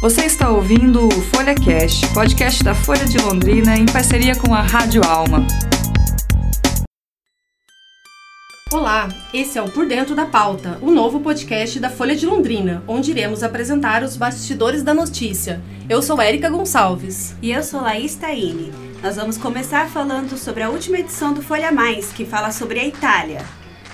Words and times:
Você 0.00 0.24
está 0.24 0.48
ouvindo 0.48 1.06
o 1.06 1.10
Folha 1.10 1.54
Cast, 1.54 2.08
podcast 2.14 2.64
da 2.64 2.74
Folha 2.74 3.04
de 3.04 3.18
Londrina 3.18 3.76
em 3.76 3.84
parceria 3.84 4.34
com 4.34 4.54
a 4.54 4.62
Rádio 4.62 5.04
Alma. 5.04 5.46
Olá, 8.72 9.10
esse 9.34 9.58
é 9.58 9.62
o 9.62 9.70
Por 9.70 9.86
Dentro 9.86 10.14
da 10.14 10.24
Pauta, 10.24 10.78
o 10.80 10.90
novo 10.90 11.20
podcast 11.20 11.78
da 11.78 11.90
Folha 11.90 12.16
de 12.16 12.24
Londrina, 12.24 12.82
onde 12.88 13.10
iremos 13.10 13.42
apresentar 13.42 14.02
os 14.02 14.16
bastidores 14.16 14.82
da 14.82 14.94
notícia. 14.94 15.60
Eu 15.86 16.00
sou 16.00 16.18
Érica 16.18 16.48
Gonçalves. 16.48 17.36
E 17.42 17.52
eu 17.52 17.62
sou 17.62 17.82
Laís 17.82 18.14
Taine. 18.14 18.72
Nós 19.02 19.16
vamos 19.16 19.36
começar 19.36 19.90
falando 19.90 20.38
sobre 20.38 20.62
a 20.62 20.70
última 20.70 20.98
edição 20.98 21.34
do 21.34 21.42
Folha 21.42 21.70
Mais, 21.70 22.10
que 22.10 22.24
fala 22.24 22.52
sobre 22.52 22.80
a 22.80 22.86
Itália. 22.86 23.44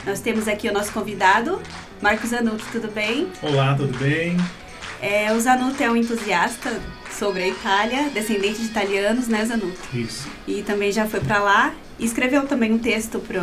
Nós 0.06 0.20
temos 0.20 0.46
aqui 0.46 0.68
o 0.68 0.72
nosso 0.72 0.92
convidado, 0.92 1.60
Marcos 2.00 2.30
Zanuto, 2.30 2.64
tudo 2.70 2.92
bem? 2.92 3.26
Olá, 3.42 3.74
tudo 3.74 3.98
bem? 3.98 4.36
É, 5.00 5.32
o 5.32 5.40
Zanuto 5.40 5.82
é 5.82 5.90
um 5.90 5.96
entusiasta 5.96 6.80
sobre 7.10 7.42
a 7.42 7.48
Itália, 7.48 8.10
descendente 8.12 8.60
de 8.60 8.66
italianos, 8.66 9.28
né, 9.28 9.44
Zanuto? 9.44 9.78
Isso. 9.94 10.28
E 10.46 10.62
também 10.62 10.92
já 10.92 11.06
foi 11.06 11.20
para 11.20 11.38
lá 11.38 11.74
e 11.98 12.04
escreveu 12.04 12.46
também 12.46 12.72
um 12.72 12.78
texto 12.78 13.18
pro, 13.18 13.42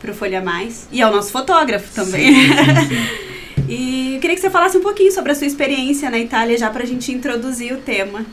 pro 0.00 0.14
Folha 0.14 0.42
Mais. 0.42 0.88
E 0.92 1.00
é 1.00 1.06
o 1.06 1.10
nosso 1.10 1.30
fotógrafo 1.30 1.94
também. 1.94 2.34
Sim, 2.34 2.54
sim, 2.54 2.88
sim. 2.88 3.64
e 3.68 4.14
eu 4.16 4.20
queria 4.20 4.36
que 4.36 4.42
você 4.42 4.50
falasse 4.50 4.76
um 4.76 4.82
pouquinho 4.82 5.12
sobre 5.12 5.32
a 5.32 5.34
sua 5.34 5.46
experiência 5.46 6.10
na 6.10 6.18
Itália, 6.18 6.56
já 6.56 6.70
pra 6.70 6.84
gente 6.84 7.12
introduzir 7.12 7.72
o 7.72 7.78
tema. 7.78 8.24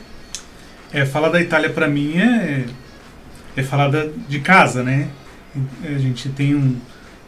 É, 0.92 1.04
falar 1.04 1.28
da 1.28 1.40
Itália 1.40 1.70
para 1.70 1.88
mim 1.88 2.18
é, 2.18 2.64
é 3.56 3.62
falar 3.62 3.88
da, 3.88 4.06
de 4.28 4.40
casa, 4.40 4.82
né? 4.82 5.08
A 5.84 5.98
gente 5.98 6.28
tem 6.28 6.54
um, 6.54 6.76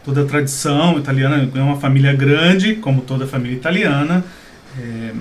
toda 0.04 0.22
a 0.22 0.24
tradição 0.26 0.98
italiana, 0.98 1.50
é 1.54 1.60
uma 1.60 1.78
família 1.78 2.12
grande, 2.12 2.74
como 2.74 3.00
toda 3.02 3.26
família 3.26 3.56
italiana. 3.56 4.24
É, 4.80 5.12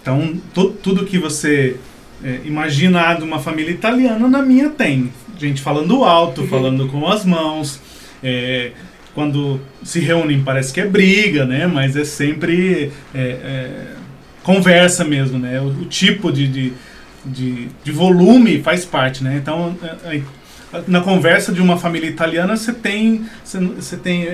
então, 0.00 0.36
tu, 0.52 0.70
tudo 0.70 1.06
que 1.06 1.18
você 1.18 1.76
é, 2.24 2.40
imaginar 2.44 3.18
de 3.18 3.24
uma 3.24 3.38
família 3.38 3.70
italiana, 3.70 4.28
na 4.28 4.42
minha 4.42 4.68
tem. 4.68 5.12
Gente 5.38 5.62
falando 5.62 6.04
alto, 6.04 6.46
falando 6.46 6.88
com 6.88 7.06
as 7.08 7.24
mãos. 7.24 7.80
é, 8.22 8.72
quando 9.14 9.60
se 9.82 10.00
reúnem 10.00 10.42
parece 10.42 10.72
que 10.72 10.80
é 10.80 10.86
briga, 10.86 11.44
né? 11.44 11.66
Mas 11.66 11.96
é 11.96 12.04
sempre 12.04 12.90
é, 13.14 13.20
é, 13.20 13.86
conversa 14.42 15.04
mesmo, 15.04 15.38
né? 15.38 15.60
O, 15.60 15.66
o 15.66 15.84
tipo 15.84 16.32
de, 16.32 16.48
de, 16.48 16.72
de, 17.24 17.68
de 17.84 17.92
volume 17.92 18.62
faz 18.62 18.84
parte, 18.84 19.22
né? 19.22 19.38
Então, 19.40 19.76
é, 20.04 20.22
na 20.88 21.02
conversa 21.02 21.52
de 21.52 21.60
uma 21.60 21.76
família 21.76 22.08
italiana, 22.08 22.56
você 22.56 22.72
tem, 22.72 23.26
você, 23.44 23.58
você 23.60 23.96
tem 23.96 24.26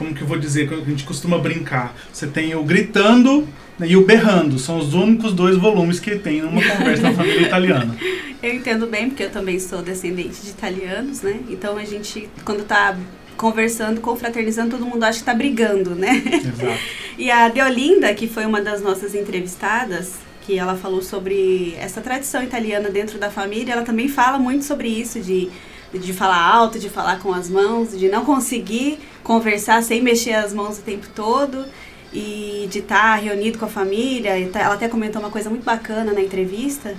como 0.00 0.14
que 0.14 0.22
eu 0.22 0.26
vou 0.26 0.38
dizer, 0.38 0.66
que 0.66 0.72
a 0.72 0.78
gente 0.78 1.04
costuma 1.04 1.36
brincar, 1.36 1.94
você 2.10 2.26
tem 2.26 2.54
o 2.54 2.64
gritando 2.64 3.46
né, 3.78 3.86
e 3.86 3.98
o 3.98 4.06
berrando, 4.06 4.58
são 4.58 4.78
os 4.78 4.94
únicos 4.94 5.34
dois 5.34 5.58
volumes 5.58 6.00
que 6.00 6.16
tem 6.16 6.40
numa 6.40 6.62
conversa 6.62 7.02
na 7.02 7.12
família 7.12 7.42
italiana. 7.42 7.94
Eu 8.42 8.54
entendo 8.54 8.86
bem, 8.86 9.10
porque 9.10 9.24
eu 9.24 9.30
também 9.30 9.60
sou 9.60 9.82
descendente 9.82 10.40
de 10.40 10.48
italianos, 10.48 11.20
né? 11.20 11.40
Então 11.50 11.76
a 11.76 11.84
gente, 11.84 12.26
quando 12.42 12.64
tá 12.64 12.96
conversando, 13.36 14.00
confraternizando, 14.00 14.78
todo 14.78 14.86
mundo 14.86 15.04
acha 15.04 15.18
que 15.18 15.26
tá 15.26 15.34
brigando, 15.34 15.94
né? 15.94 16.22
Exato. 16.26 16.80
E 17.18 17.30
a 17.30 17.50
Deolinda, 17.50 18.14
que 18.14 18.26
foi 18.26 18.46
uma 18.46 18.62
das 18.62 18.80
nossas 18.80 19.14
entrevistadas, 19.14 20.14
que 20.40 20.58
ela 20.58 20.74
falou 20.74 21.02
sobre 21.02 21.74
essa 21.78 22.00
tradição 22.00 22.42
italiana 22.42 22.88
dentro 22.88 23.18
da 23.18 23.30
família, 23.30 23.74
ela 23.74 23.82
também 23.82 24.08
fala 24.08 24.38
muito 24.38 24.64
sobre 24.64 24.88
isso, 24.88 25.20
de, 25.20 25.50
de 25.92 26.12
falar 26.12 26.40
alto, 26.40 26.78
de 26.78 26.88
falar 26.88 27.18
com 27.18 27.32
as 27.32 27.48
mãos, 27.48 27.98
de 27.98 28.08
não 28.08 28.24
conseguir 28.24 28.98
conversar 29.22 29.82
sem 29.82 30.00
mexer 30.02 30.34
as 30.34 30.52
mãos 30.52 30.78
o 30.78 30.82
tempo 30.82 31.06
todo 31.14 31.64
e 32.12 32.68
de 32.70 32.78
estar 32.80 33.16
reunido 33.16 33.58
com 33.58 33.64
a 33.64 33.68
família. 33.68 34.32
Tá- 34.52 34.60
ela 34.60 34.74
até 34.74 34.88
comentou 34.88 35.20
uma 35.20 35.30
coisa 35.30 35.50
muito 35.50 35.64
bacana 35.64 36.12
na 36.12 36.20
entrevista, 36.20 36.94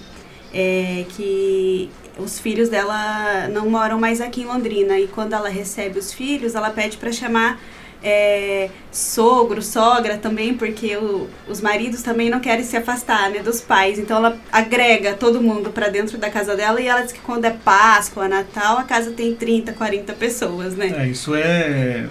é 0.53 1.06
que 1.09 1.89
os 2.17 2.39
filhos 2.39 2.69
dela 2.69 3.47
não 3.50 3.69
moram 3.69 4.00
mais 4.00 4.19
aqui 4.19 4.42
em 4.42 4.45
Londrina 4.45 5.00
e 5.00 5.08
quando 5.08 5.34
ela 5.34 5.50
recebe 5.50 5.97
os 5.97 6.12
filhos, 6.13 6.56
ela 6.56 6.69
pede 6.69 6.97
para 6.97 7.12
chamar 7.12 7.59
é, 8.03 8.69
sogro, 8.91 9.62
sogra 9.62 10.17
também, 10.17 10.53
porque 10.56 10.95
o- 10.97 11.28
os 11.47 11.62
maridos 11.62 12.01
também 12.01 12.29
não 12.29 12.39
querem 12.39 12.63
se 12.63 12.75
afastar 12.75 13.29
né, 13.29 13.39
dos 13.39 13.62
pais. 13.62 14.00
Então 14.00 14.17
ela 14.17 14.38
agrega 14.51 15.13
todo 15.13 15.41
mundo 15.41 15.69
para 15.69 15.88
dentro 15.89 16.17
da 16.17 16.29
casa 16.29 16.56
dela 16.56 16.81
e 16.81 16.88
ela 16.88 17.01
diz 17.01 17.12
que 17.12 17.19
quando 17.19 17.45
é 17.45 17.51
Páscoa, 17.51 18.28
Natal, 18.28 18.78
a 18.79 18.84
casa 18.84 19.12
tem 19.12 19.35
30, 19.35 19.72
40 19.73 20.13
pessoas, 20.13 20.75
né? 20.75 20.94
É, 20.97 21.07
isso 21.07 21.35
é 21.35 22.07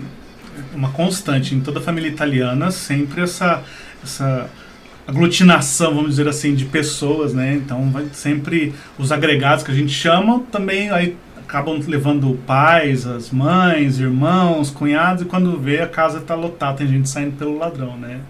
uma 0.75 0.91
constante 0.93 1.55
em 1.55 1.61
toda 1.61 1.81
a 1.81 1.83
família 1.83 2.09
italiana, 2.09 2.71
sempre 2.71 3.23
essa, 3.23 3.63
essa 4.03 4.49
aglutinação, 5.07 5.95
vamos 5.95 6.11
dizer 6.11 6.29
assim, 6.29 6.55
de 6.55 6.67
pessoas, 6.67 7.35
né? 7.35 7.55
Então, 7.55 7.91
vai 7.91 8.07
sempre 8.13 8.73
os 8.99 9.11
agregados 9.11 9.65
que 9.65 9.71
a 9.71 9.75
gente 9.75 9.93
chama 9.93 10.43
também 10.53 10.91
aí 10.91 11.17
acabam 11.51 11.81
levando 11.85 12.39
pais, 12.47 13.09
as 13.09 13.31
mães, 13.31 13.99
irmãos, 13.99 14.71
cunhados 14.71 15.23
e 15.23 15.25
quando 15.25 15.59
vê 15.59 15.81
a 15.81 15.89
casa 15.89 16.19
está 16.19 16.37
lotada, 16.37 16.79
tem 16.79 16.87
gente 16.87 17.09
saindo 17.09 17.37
pelo 17.37 17.59
ladrão, 17.59 17.97
né? 17.97 18.21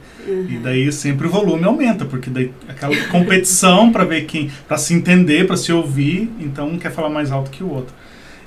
E 0.48 0.58
daí 0.58 0.91
sempre 0.91 1.26
o 1.26 1.30
volume 1.30 1.64
aumenta, 1.64 2.06
porque 2.06 2.30
daí 2.30 2.50
aquela 2.66 2.97
competição 3.09 3.92
para 3.92 4.04
ver 4.04 4.22
quem, 4.25 4.50
para 4.66 4.78
se 4.78 4.94
entender, 4.94 5.47
para 5.47 5.56
se 5.56 5.70
ouvir, 5.70 6.32
então 6.41 6.69
um 6.69 6.78
quer 6.78 6.92
falar 6.92 7.10
mais 7.10 7.30
alto 7.30 7.50
que 7.50 7.62
o 7.62 7.70
outro. 7.70 7.94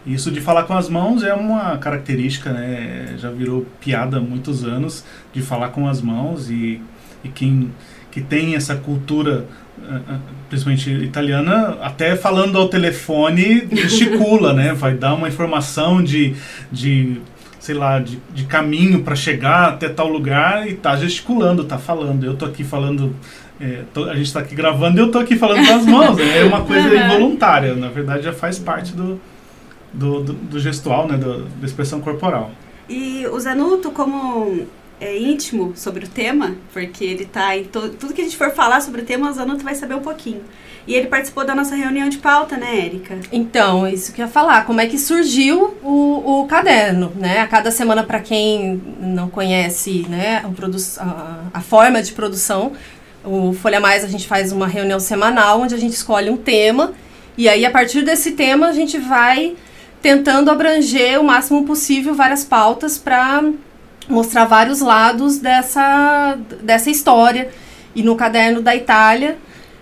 Isso 0.07 0.31
de 0.31 0.41
falar 0.41 0.63
com 0.63 0.73
as 0.73 0.89
mãos 0.89 1.23
é 1.23 1.35
uma 1.35 1.77
característica, 1.77 2.51
né? 2.51 3.13
Já 3.17 3.29
virou 3.29 3.67
piada 3.79 4.17
há 4.17 4.21
muitos 4.21 4.63
anos 4.63 5.05
de 5.31 5.43
falar 5.43 5.69
com 5.69 5.87
as 5.87 6.01
mãos 6.01 6.49
e, 6.49 6.81
e 7.23 7.29
quem 7.29 7.69
que 8.09 8.21
tem 8.21 8.55
essa 8.55 8.75
cultura, 8.75 9.47
principalmente 10.49 10.89
italiana, 10.91 11.77
até 11.81 12.15
falando 12.15 12.57
ao 12.57 12.67
telefone 12.69 13.67
gesticula, 13.71 14.53
né? 14.53 14.73
Vai 14.73 14.93
dar 14.93 15.13
uma 15.13 15.27
informação 15.27 16.01
de, 16.03 16.35
de 16.71 17.17
sei 17.59 17.75
lá, 17.75 17.99
de, 17.99 18.19
de 18.33 18.43
caminho 18.45 19.01
para 19.03 19.15
chegar 19.15 19.69
até 19.69 19.89
tal 19.89 20.07
lugar 20.07 20.67
e 20.67 20.73
tá 20.75 20.95
gesticulando, 20.95 21.63
tá 21.63 21.77
falando. 21.77 22.23
Eu 22.25 22.35
tô 22.35 22.45
aqui 22.45 22.63
falando 22.63 23.15
é, 23.59 23.81
tô- 23.93 24.05
a 24.09 24.15
gente 24.15 24.27
está 24.27 24.39
aqui 24.41 24.55
gravando 24.55 24.97
e 24.99 25.01
eu 25.01 25.11
tô 25.11 25.19
aqui 25.19 25.35
falando 25.35 25.65
com 25.65 25.73
as 25.73 25.85
mãos. 25.85 26.17
É 26.19 26.43
uma 26.43 26.61
coisa 26.61 26.87
Uhum. 26.89 27.05
involuntária. 27.05 27.75
Na 27.75 27.87
verdade, 27.89 28.23
já 28.23 28.33
faz 28.33 28.57
parte 28.59 28.93
do, 28.93 29.19
do, 29.93 30.21
do, 30.23 30.33
do 30.33 30.59
gestual, 30.59 31.07
né? 31.07 31.17
do- 31.17 31.45
da 31.45 31.65
expressão 31.65 31.99
corporal. 32.01 32.51
E 32.89 33.25
o 33.31 33.39
Zanuto, 33.39 33.91
como 33.91 34.65
é 35.03 35.19
íntimo 35.19 35.73
sobre 35.75 36.05
o 36.05 36.07
tema, 36.07 36.55
porque 36.71 37.03
ele 37.03 37.25
tá 37.25 37.57
em 37.57 37.63
to- 37.65 37.89
tudo 37.99 38.13
que 38.13 38.21
a 38.21 38.23
gente 38.23 38.37
for 38.37 38.51
falar 38.51 38.81
sobre 38.81 39.01
o 39.01 39.05
tema, 39.05 39.29
o 39.29 39.33
Zanuto 39.33 39.63
vai 39.63 39.75
saber 39.75 39.95
um 39.95 40.01
pouquinho. 40.01 40.41
E 40.85 40.93
ele 40.95 41.07
participou 41.07 41.45
da 41.45 41.55
nossa 41.55 41.75
reunião 41.75 42.09
de 42.09 42.17
pauta, 42.17 42.57
né, 42.57 42.85
Érica? 42.85 43.17
Então, 43.31 43.87
isso 43.87 44.11
que 44.11 44.21
eu 44.21 44.25
ia 44.25 44.31
falar, 44.31 44.65
como 44.65 44.81
é 44.81 44.85
que 44.87 44.97
surgiu 44.97 45.75
o, 45.81 46.41
o 46.41 46.45
caderno, 46.47 47.11
né? 47.15 47.39
A 47.39 47.47
cada 47.47 47.71
semana, 47.71 48.03
para 48.03 48.19
quem 48.19 48.81
não 48.99 49.29
conhece 49.29 50.05
né, 50.09 50.43
a, 50.99 51.39
a 51.53 51.61
forma 51.61 52.01
de 52.01 52.11
produção, 52.11 52.73
o 53.23 53.53
Folha 53.53 53.79
Mais 53.79 54.03
a 54.03 54.07
gente 54.07 54.27
faz 54.27 54.51
uma 54.51 54.67
reunião 54.67 54.99
semanal 54.99 55.61
onde 55.61 55.73
a 55.73 55.77
gente 55.77 55.93
escolhe 55.93 56.29
um 56.29 56.35
tema 56.35 56.93
e 57.37 57.47
aí 57.47 57.65
a 57.65 57.71
partir 57.71 58.01
desse 58.03 58.31
tema 58.33 58.67
a 58.67 58.73
gente 58.73 58.97
vai 58.99 59.55
tentando 60.01 60.51
abranger 60.51 61.21
o 61.21 61.23
máximo 61.23 61.63
possível 61.63 62.13
várias 62.13 62.43
pautas 62.43 62.97
para 62.97 63.41
mostrar 64.09 64.45
vários 64.45 64.81
lados 64.81 65.37
dessa, 65.37 66.37
dessa 66.61 66.89
história. 66.89 67.49
E 67.95 68.01
no 68.01 68.15
caderno 68.15 68.61
da 68.61 68.75
Itália, 68.75 69.37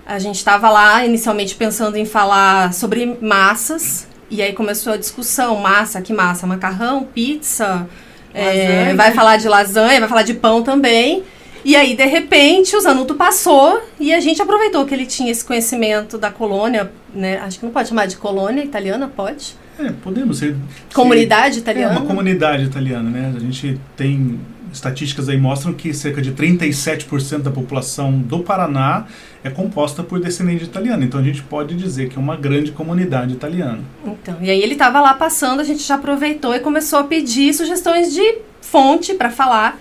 a 0.05 0.19
gente 0.19 0.35
estava 0.35 0.69
lá 0.69 1.05
inicialmente 1.05 1.55
pensando 1.55 1.95
em 1.95 2.05
falar 2.05 2.73
sobre 2.73 3.17
massas, 3.21 4.07
e 4.29 4.41
aí 4.41 4.53
começou 4.53 4.93
a 4.93 4.97
discussão: 4.97 5.55
massa, 5.57 6.01
que 6.01 6.13
massa? 6.13 6.45
Macarrão, 6.45 7.03
pizza, 7.03 7.87
é, 8.33 8.93
vai 8.93 9.11
falar 9.11 9.37
de 9.37 9.47
lasanha, 9.47 9.99
vai 9.99 10.09
falar 10.09 10.23
de 10.23 10.33
pão 10.33 10.63
também. 10.63 11.23
E 11.63 11.75
aí, 11.75 11.95
de 11.95 12.05
repente, 12.05 12.75
o 12.75 12.81
Zanuto 12.81 13.15
passou 13.15 13.81
e 13.99 14.13
a 14.13 14.19
gente 14.19 14.41
aproveitou 14.41 14.85
que 14.85 14.93
ele 14.93 15.05
tinha 15.05 15.31
esse 15.31 15.43
conhecimento 15.45 16.17
da 16.17 16.31
colônia, 16.31 16.91
né? 17.13 17.37
Acho 17.37 17.59
que 17.59 17.65
não 17.65 17.71
pode 17.71 17.89
chamar 17.89 18.07
de 18.07 18.17
colônia 18.17 18.63
italiana, 18.63 19.07
pode? 19.07 19.55
É, 19.79 19.91
podemos 20.03 20.39
ser. 20.39 20.55
Comunidade 20.93 21.57
É 21.57 21.59
italiana. 21.59 21.99
uma 21.99 22.05
comunidade 22.05 22.63
italiana, 22.65 23.09
né? 23.09 23.33
A 23.35 23.39
gente 23.39 23.79
tem 23.95 24.39
estatísticas 24.73 25.27
aí 25.27 25.37
mostram 25.37 25.73
que 25.73 25.93
cerca 25.93 26.21
de 26.21 26.31
37% 26.31 27.39
da 27.39 27.51
população 27.51 28.17
do 28.19 28.39
Paraná 28.39 29.05
é 29.43 29.49
composta 29.49 30.01
por 30.01 30.19
descendente 30.19 30.63
italiano. 30.63 31.03
Então 31.03 31.19
a 31.19 31.23
gente 31.23 31.41
pode 31.43 31.75
dizer 31.75 32.07
que 32.09 32.17
é 32.17 32.19
uma 32.19 32.37
grande 32.37 32.71
comunidade 32.71 33.33
italiana. 33.33 33.79
Então, 34.05 34.37
e 34.41 34.49
aí 34.49 34.61
ele 34.61 34.73
estava 34.73 35.01
lá 35.01 35.13
passando, 35.13 35.59
a 35.59 35.63
gente 35.63 35.83
já 35.83 35.95
aproveitou 35.95 36.55
e 36.55 36.59
começou 36.59 36.99
a 36.99 37.03
pedir 37.03 37.53
sugestões 37.53 38.13
de 38.13 38.35
fonte 38.61 39.13
para 39.13 39.29
falar. 39.29 39.77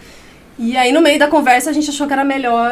E 0.62 0.76
aí 0.76 0.92
no 0.92 1.00
meio 1.00 1.18
da 1.18 1.26
conversa 1.26 1.70
a 1.70 1.72
gente 1.72 1.88
achou 1.88 2.06
que 2.06 2.12
era 2.12 2.22
melhor 2.22 2.70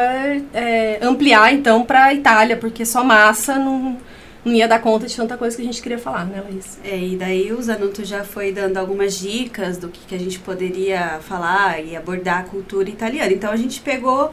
é, 0.53 0.99
ampliar 1.01 1.51
então 1.51 1.83
para 1.83 2.05
a 2.05 2.13
Itália, 2.13 2.55
porque 2.55 2.85
só 2.85 3.03
massa 3.03 3.55
não, 3.55 3.97
não 4.45 4.53
ia 4.53 4.67
dar 4.67 4.79
conta 4.79 5.07
de 5.07 5.15
tanta 5.15 5.35
coisa 5.35 5.55
que 5.55 5.63
a 5.63 5.65
gente 5.65 5.81
queria 5.81 5.97
falar, 5.97 6.23
né, 6.25 6.39
Laís? 6.39 6.77
É, 6.83 6.95
e 6.95 7.17
daí 7.17 7.51
o 7.51 7.59
Zanuto 7.59 8.05
já 8.05 8.23
foi 8.23 8.51
dando 8.51 8.77
algumas 8.77 9.17
dicas 9.17 9.79
do 9.79 9.89
que, 9.89 10.01
que 10.05 10.13
a 10.13 10.19
gente 10.19 10.37
poderia 10.37 11.19
falar 11.21 11.83
e 11.83 11.95
abordar 11.95 12.41
a 12.41 12.43
cultura 12.43 12.87
italiana. 12.87 13.33
Então 13.33 13.51
a 13.51 13.57
gente 13.57 13.81
pegou 13.81 14.31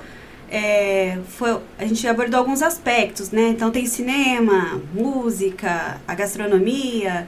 é, 0.50 1.16
foi, 1.26 1.58
a 1.78 1.86
gente 1.86 2.06
abordou 2.06 2.38
alguns 2.38 2.60
aspectos, 2.60 3.30
né? 3.30 3.48
Então 3.48 3.70
tem 3.70 3.86
cinema, 3.86 4.82
música, 4.92 5.98
a 6.06 6.14
gastronomia. 6.14 7.26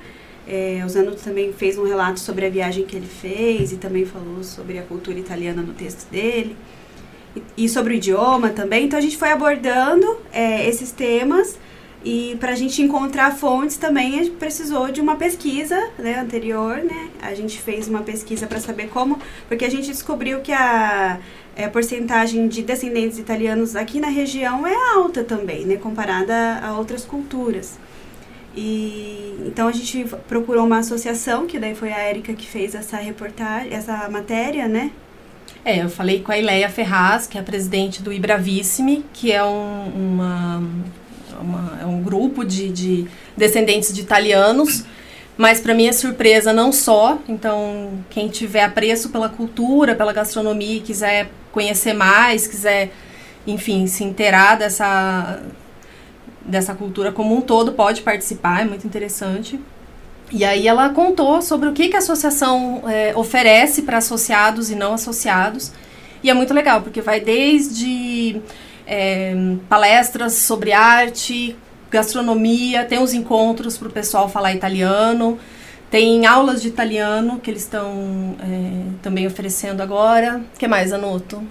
É, 0.48 0.82
o 0.84 0.88
Zanuto 0.88 1.22
também 1.22 1.52
fez 1.52 1.76
um 1.76 1.84
relato 1.84 2.18
sobre 2.18 2.46
a 2.46 2.50
viagem 2.50 2.86
que 2.86 2.96
ele 2.96 3.06
fez 3.06 3.70
e 3.70 3.76
também 3.76 4.06
falou 4.06 4.42
sobre 4.42 4.78
a 4.78 4.82
cultura 4.82 5.18
italiana 5.18 5.60
no 5.60 5.74
texto 5.74 6.08
dele. 6.10 6.56
E, 7.36 7.64
e 7.64 7.68
sobre 7.68 7.92
o 7.92 7.96
idioma 7.96 8.48
também. 8.48 8.86
Então 8.86 8.98
a 8.98 9.02
gente 9.02 9.18
foi 9.18 9.30
abordando 9.30 10.06
é, 10.32 10.66
esses 10.66 10.90
temas 10.90 11.58
e 12.04 12.36
para 12.38 12.52
a 12.52 12.54
gente 12.54 12.80
encontrar 12.80 13.36
fontes 13.36 13.76
também, 13.76 14.20
a 14.20 14.22
gente 14.22 14.36
precisou 14.36 14.90
de 14.90 15.00
uma 15.00 15.16
pesquisa 15.16 15.90
né, 15.98 16.18
anterior, 16.20 16.76
né? 16.76 17.10
A 17.20 17.34
gente 17.34 17.60
fez 17.60 17.88
uma 17.88 18.02
pesquisa 18.02 18.46
para 18.46 18.60
saber 18.60 18.88
como, 18.88 19.18
porque 19.48 19.64
a 19.64 19.70
gente 19.70 19.88
descobriu 19.88 20.40
que 20.40 20.52
a, 20.52 21.18
é, 21.56 21.66
porcentagem 21.66 22.46
de 22.46 22.62
descendentes 22.62 23.18
italianos 23.18 23.74
aqui 23.74 23.98
na 23.98 24.08
região 24.08 24.64
é 24.64 24.74
alta 24.94 25.24
também, 25.24 25.66
né? 25.66 25.76
Comparada 25.76 26.60
a 26.62 26.78
outras 26.78 27.04
culturas. 27.04 27.76
E 28.56 29.36
então 29.46 29.68
a 29.68 29.72
gente 29.72 30.06
procurou 30.26 30.66
uma 30.66 30.78
associação, 30.78 31.46
que 31.46 31.58
daí 31.58 31.74
foi 31.74 31.92
a 31.92 31.98
Érica 31.98 32.32
que 32.32 32.46
fez 32.46 32.74
essa 32.74 32.96
reportagem, 32.96 33.72
essa 33.72 34.08
matéria, 34.08 34.66
né? 34.66 34.90
É, 35.64 35.82
eu 35.82 35.90
falei 35.90 36.20
com 36.20 36.32
a 36.32 36.38
Ileia 36.38 36.68
Ferraz, 36.68 37.26
que 37.26 37.36
é 37.36 37.40
a 37.40 37.44
presidente 37.44 38.02
do 38.02 38.12
Ibravissimi, 38.12 39.04
que 39.12 39.32
é 39.32 39.44
um, 39.44 39.92
uma 39.94 40.62
uma, 41.40 41.78
é 41.80 41.86
um 41.86 42.02
grupo 42.02 42.44
de, 42.44 42.70
de 42.70 43.06
descendentes 43.36 43.92
de 43.92 44.00
italianos. 44.00 44.84
Mas 45.36 45.60
para 45.60 45.72
minha 45.72 45.92
surpresa, 45.92 46.52
não 46.52 46.72
só. 46.72 47.18
Então, 47.28 47.92
quem 48.10 48.28
tiver 48.28 48.64
apreço 48.64 49.10
pela 49.10 49.28
cultura, 49.28 49.94
pela 49.94 50.12
gastronomia, 50.12 50.80
quiser 50.80 51.30
conhecer 51.52 51.92
mais, 51.92 52.46
quiser, 52.46 52.90
enfim, 53.46 53.86
se 53.86 54.02
inteirar 54.02 54.56
dessa, 54.56 55.40
dessa 56.44 56.74
cultura 56.74 57.12
como 57.12 57.36
um 57.36 57.40
todo, 57.40 57.72
pode 57.72 58.02
participar, 58.02 58.62
é 58.62 58.64
muito 58.64 58.86
interessante. 58.86 59.60
E 60.30 60.44
aí 60.44 60.68
ela 60.68 60.90
contou 60.90 61.40
sobre 61.40 61.68
o 61.68 61.72
que, 61.72 61.88
que 61.88 61.96
a 61.96 62.00
associação 62.00 62.82
é, 62.86 63.16
oferece 63.16 63.82
para 63.82 63.98
associados 63.98 64.70
e 64.70 64.74
não 64.74 64.94
associados. 64.94 65.72
E 66.22 66.28
é 66.28 66.34
muito 66.34 66.52
legal, 66.52 66.82
porque 66.82 67.00
vai 67.00 67.20
desde 67.20 68.40
é, 68.86 69.34
palestras 69.68 70.34
sobre 70.34 70.72
arte, 70.72 71.56
gastronomia, 71.90 72.84
tem 72.84 73.02
os 73.02 73.14
encontros 73.14 73.78
para 73.78 73.88
o 73.88 73.90
pessoal 73.90 74.28
falar 74.28 74.52
italiano, 74.52 75.38
tem 75.90 76.26
aulas 76.26 76.60
de 76.60 76.68
italiano 76.68 77.40
que 77.40 77.50
eles 77.50 77.62
estão 77.62 78.36
é, 78.40 78.92
também 79.00 79.26
oferecendo 79.26 79.82
agora. 79.82 80.42
O 80.54 80.58
que 80.58 80.68
mais, 80.68 80.92
Anoto? 80.92 81.42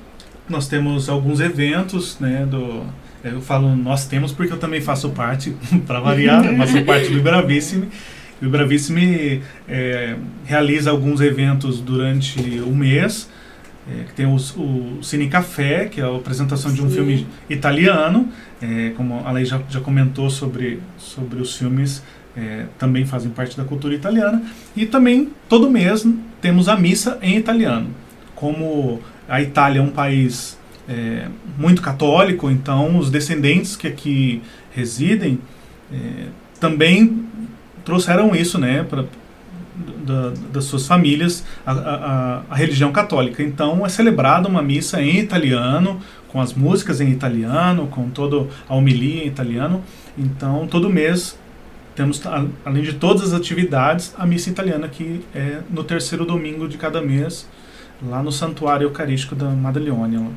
Nós 0.48 0.68
temos 0.68 1.10
alguns 1.10 1.40
eventos, 1.40 2.20
né, 2.20 2.46
do... 2.46 2.84
Eu 3.24 3.42
falo 3.42 3.76
nós 3.76 4.06
temos 4.06 4.32
porque 4.32 4.54
eu 4.54 4.58
também 4.58 4.82
faço 4.82 5.10
parte, 5.10 5.56
para 5.86 6.00
variar, 6.00 6.44
faço 6.56 6.84
parte 6.84 7.10
do 7.10 7.22
Bravissime. 7.22 7.90
O 8.42 8.50
Bravissime 8.50 9.42
é, 9.68 10.16
realiza 10.46 10.92
alguns 10.92 11.22
eventos 11.22 11.80
durante 11.80 12.40
o 12.62 12.74
mês, 12.74 13.28
é, 13.90 14.04
que 14.04 14.14
tem 14.14 14.32
os, 14.32 14.56
o 14.56 15.00
Cine 15.02 15.28
Café, 15.28 15.86
que 15.86 16.00
é 16.00 16.04
a 16.04 16.16
apresentação 16.16 16.72
de 16.72 16.82
um 16.82 16.90
Sim. 16.90 16.96
filme 16.96 17.28
italiano, 17.50 18.30
é, 18.62 18.92
como 18.96 19.24
a 19.26 19.32
Lei 19.32 19.46
já, 19.46 19.60
já 19.70 19.80
comentou 19.80 20.30
sobre, 20.30 20.80
sobre 20.98 21.42
os 21.42 21.58
filmes, 21.58 22.04
é, 22.36 22.66
também 22.78 23.06
fazem 23.06 23.32
parte 23.32 23.58
da 23.58 23.64
cultura 23.64 23.96
italiana. 23.96 24.44
E 24.76 24.86
também, 24.86 25.30
todo 25.50 25.70
mês, 25.70 26.06
temos 26.40 26.70
a 26.70 26.78
missa 26.78 27.18
em 27.22 27.38
italiano. 27.38 27.90
Como 28.36 29.02
a 29.28 29.42
Itália 29.42 29.80
é 29.80 29.82
um 29.82 29.90
país 29.90 30.58
é, 30.88 31.28
muito 31.58 31.82
católico, 31.82 32.50
então 32.50 32.98
os 32.98 33.10
descendentes 33.10 33.76
que 33.76 33.88
aqui 33.88 34.42
residem 34.72 35.40
é, 35.92 36.28
também 36.60 37.26
trouxeram 37.84 38.36
isso 38.36 38.58
né, 38.58 38.84
para 38.84 39.06
da, 39.78 40.34
das 40.52 40.66
suas 40.66 40.88
famílias 40.88 41.44
a, 41.66 41.72
a, 41.72 42.42
a, 42.50 42.56
religião 42.56 42.92
católica. 42.92 43.44
Então 43.44 43.86
é 43.86 43.90
celebrada 43.90 44.48
uma 44.48 44.62
missa 44.62 45.02
em 45.02 45.20
italiano, 45.20 46.00
com 46.30 46.42
as 46.42 46.54
músicas 46.54 47.00
em 47.00 47.10
italiano, 47.12 47.88
com 47.88 48.10
toda 48.10 48.48
a 48.68 48.76
homilia 48.76 49.24
em 49.24 49.28
italiano. 49.28 49.84
Então 50.18 50.66
todo 50.68 50.90
mês 50.90 51.38
temos, 51.96 52.22
além 52.66 52.84
de 52.84 52.94
todas 52.94 53.24
as 53.24 53.34
atividades, 53.34 54.14
a 54.18 54.26
missa 54.26 54.50
italiana 54.50 54.88
que 54.88 55.22
é 55.34 55.60
no 55.70 55.84
terceiro 55.84 56.26
domingo 56.26 56.68
de 56.68 56.78
cada 56.78 57.02
mês, 57.02 57.48
lá 58.02 58.22
no 58.22 58.32
Santuário 58.32 58.86
Eucarístico 58.86 59.36
da 59.36 59.50
Madeleone. 59.50 60.30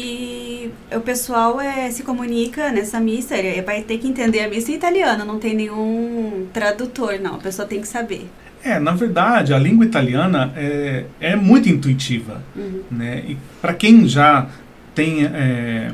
E 0.00 0.70
o 0.94 1.00
pessoal 1.00 1.60
é, 1.60 1.90
se 1.90 2.04
comunica 2.04 2.70
nessa 2.70 3.00
missa, 3.00 3.36
ele 3.36 3.60
vai 3.62 3.82
ter 3.82 3.98
que 3.98 4.06
entender 4.06 4.44
a 4.44 4.48
missa 4.48 4.70
em 4.70 4.76
italiano, 4.76 5.24
não 5.24 5.40
tem 5.40 5.56
nenhum 5.56 6.46
tradutor, 6.52 7.18
não. 7.20 7.34
A 7.34 7.38
pessoa 7.38 7.66
tem 7.66 7.80
que 7.80 7.88
saber. 7.88 8.30
É, 8.62 8.78
na 8.78 8.92
verdade, 8.92 9.52
a 9.52 9.58
língua 9.58 9.84
italiana 9.84 10.52
é, 10.54 11.04
é 11.18 11.34
muito 11.34 11.68
intuitiva. 11.68 12.44
Uhum. 12.54 12.82
Né? 12.92 13.24
E 13.26 13.38
para 13.60 13.74
quem 13.74 14.06
já 14.06 14.46
tem, 14.94 15.24
é, 15.26 15.90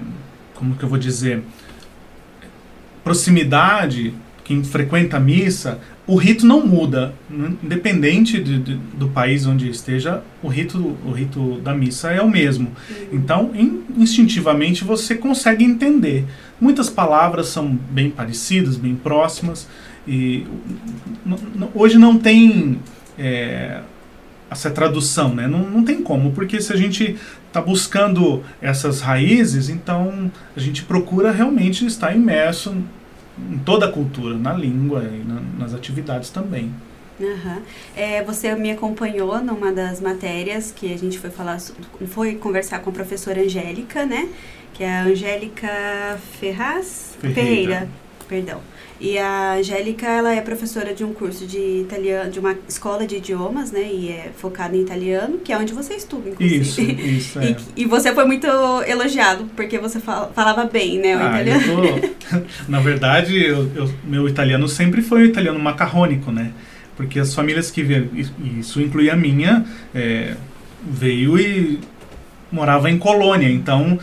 como 0.54 0.76
que 0.76 0.82
eu 0.82 0.88
vou 0.88 0.98
dizer, 0.98 1.42
proximidade, 3.02 4.12
quem 4.44 4.62
frequenta 4.62 5.16
a 5.16 5.20
missa, 5.20 5.80
o 6.06 6.16
rito 6.16 6.46
não 6.46 6.64
muda, 6.64 7.14
independente 7.62 8.38
de, 8.38 8.58
de, 8.58 8.74
do 8.76 9.08
país 9.08 9.46
onde 9.46 9.70
esteja, 9.70 10.22
o 10.42 10.48
rito, 10.48 10.78
o 11.04 11.10
rito 11.12 11.58
da 11.60 11.74
missa 11.74 12.10
é 12.10 12.20
o 12.20 12.28
mesmo. 12.28 12.68
Uhum. 12.68 13.06
Então, 13.12 13.50
in, 13.54 13.82
instintivamente, 13.96 14.84
você 14.84 15.14
consegue 15.14 15.64
entender. 15.64 16.26
Muitas 16.60 16.90
palavras 16.90 17.48
são 17.48 17.68
bem 17.90 18.10
parecidas, 18.10 18.76
bem 18.76 18.94
próximas, 18.94 19.66
e 20.06 20.46
hoje 21.74 21.96
não 21.96 22.18
tem 22.18 22.78
é, 23.18 23.80
essa 24.50 24.70
tradução, 24.70 25.34
né? 25.34 25.48
Não, 25.48 25.70
não 25.70 25.82
tem 25.82 26.02
como, 26.02 26.32
porque 26.32 26.60
se 26.60 26.70
a 26.70 26.76
gente 26.76 27.16
está 27.48 27.62
buscando 27.62 28.42
essas 28.60 29.00
raízes, 29.00 29.70
então 29.70 30.30
a 30.54 30.60
gente 30.60 30.82
procura 30.82 31.30
realmente 31.30 31.86
estar 31.86 32.14
imerso 32.14 32.74
em 33.38 33.58
toda 33.58 33.86
a 33.86 33.92
cultura, 33.92 34.36
na 34.36 34.52
língua 34.52 35.04
e 35.04 35.24
na, 35.24 35.40
nas 35.58 35.74
atividades 35.74 36.30
também. 36.30 36.72
Uhum. 37.18 37.62
É, 37.94 38.22
você 38.24 38.54
me 38.54 38.70
acompanhou 38.72 39.40
numa 39.42 39.72
das 39.72 40.00
matérias 40.00 40.72
que 40.72 40.92
a 40.92 40.98
gente 40.98 41.18
foi 41.18 41.30
falar, 41.30 41.58
foi 42.08 42.34
conversar 42.34 42.80
com 42.80 42.90
a 42.90 42.92
professora 42.92 43.40
Angélica, 43.40 44.04
né? 44.04 44.28
Que 44.72 44.82
é 44.82 44.90
a 44.90 45.04
Angélica 45.04 46.18
Ferraz 46.40 47.16
Ferreira, 47.20 47.34
Ferreira 47.44 47.88
perdão. 48.28 48.60
E 49.00 49.18
a 49.18 49.54
Angélica, 49.54 50.06
ela 50.06 50.32
é 50.32 50.40
professora 50.40 50.94
de 50.94 51.04
um 51.04 51.12
curso 51.12 51.46
de 51.46 51.58
italiano, 51.58 52.30
de 52.30 52.38
uma 52.38 52.56
escola 52.68 53.06
de 53.06 53.16
idiomas, 53.16 53.72
né? 53.72 53.82
E 53.82 54.08
é 54.10 54.30
focada 54.36 54.76
em 54.76 54.80
italiano, 54.80 55.38
que 55.38 55.52
é 55.52 55.58
onde 55.58 55.74
você 55.74 55.94
estuda, 55.94 56.30
inclusive. 56.30 56.60
Isso, 56.60 56.80
isso, 56.80 57.38
é. 57.40 57.56
e, 57.76 57.82
e, 57.82 57.86
você 57.86 58.14
foi 58.14 58.24
muito 58.24 58.46
elogiado, 58.86 59.46
porque 59.56 59.78
você 59.78 59.98
fala, 59.98 60.30
falava 60.34 60.64
bem, 60.64 60.98
né, 60.98 61.16
o 61.16 61.20
ah, 61.20 61.42
italiano. 61.42 61.64
Tô, 62.30 62.40
na 62.70 62.80
verdade, 62.80 63.36
eu, 63.44 63.68
eu, 63.74 63.90
meu 64.04 64.28
italiano 64.28 64.68
sempre 64.68 65.02
foi 65.02 65.22
um 65.22 65.24
italiano 65.24 65.58
macarrônico, 65.58 66.30
né? 66.30 66.52
Porque 66.96 67.18
as 67.18 67.34
famílias 67.34 67.72
que 67.72 67.82
vieram, 67.82 68.08
isso 68.58 68.80
inclui 68.80 69.10
a 69.10 69.16
minha, 69.16 69.64
é, 69.92 70.34
veio 70.88 71.36
e 71.36 71.80
morava 72.52 72.88
em 72.88 72.96
colônia. 72.96 73.48
Então, 73.48 73.98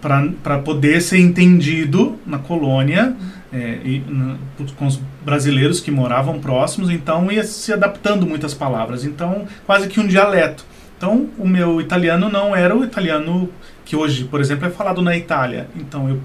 para 0.00 0.58
poder 0.58 1.00
ser 1.02 1.18
entendido 1.18 2.18
na 2.26 2.38
colônia 2.38 3.14
é, 3.52 3.78
e, 3.84 4.02
na, 4.08 4.36
com 4.76 4.86
os 4.86 5.00
brasileiros 5.24 5.80
que 5.80 5.90
moravam 5.90 6.40
próximos, 6.40 6.88
então 6.90 7.30
ia 7.30 7.44
se 7.44 7.72
adaptando 7.72 8.26
muitas 8.26 8.54
palavras, 8.54 9.04
então 9.04 9.46
quase 9.66 9.88
que 9.88 10.00
um 10.00 10.06
dialeto. 10.06 10.64
Então 10.96 11.28
o 11.38 11.46
meu 11.46 11.80
italiano 11.80 12.28
não 12.28 12.54
era 12.54 12.76
o 12.76 12.84
italiano 12.84 13.48
que 13.84 13.96
hoje, 13.96 14.24
por 14.24 14.40
exemplo, 14.40 14.66
é 14.66 14.70
falado 14.70 15.02
na 15.02 15.16
Itália. 15.16 15.68
Então 15.76 16.08
eu 16.08 16.20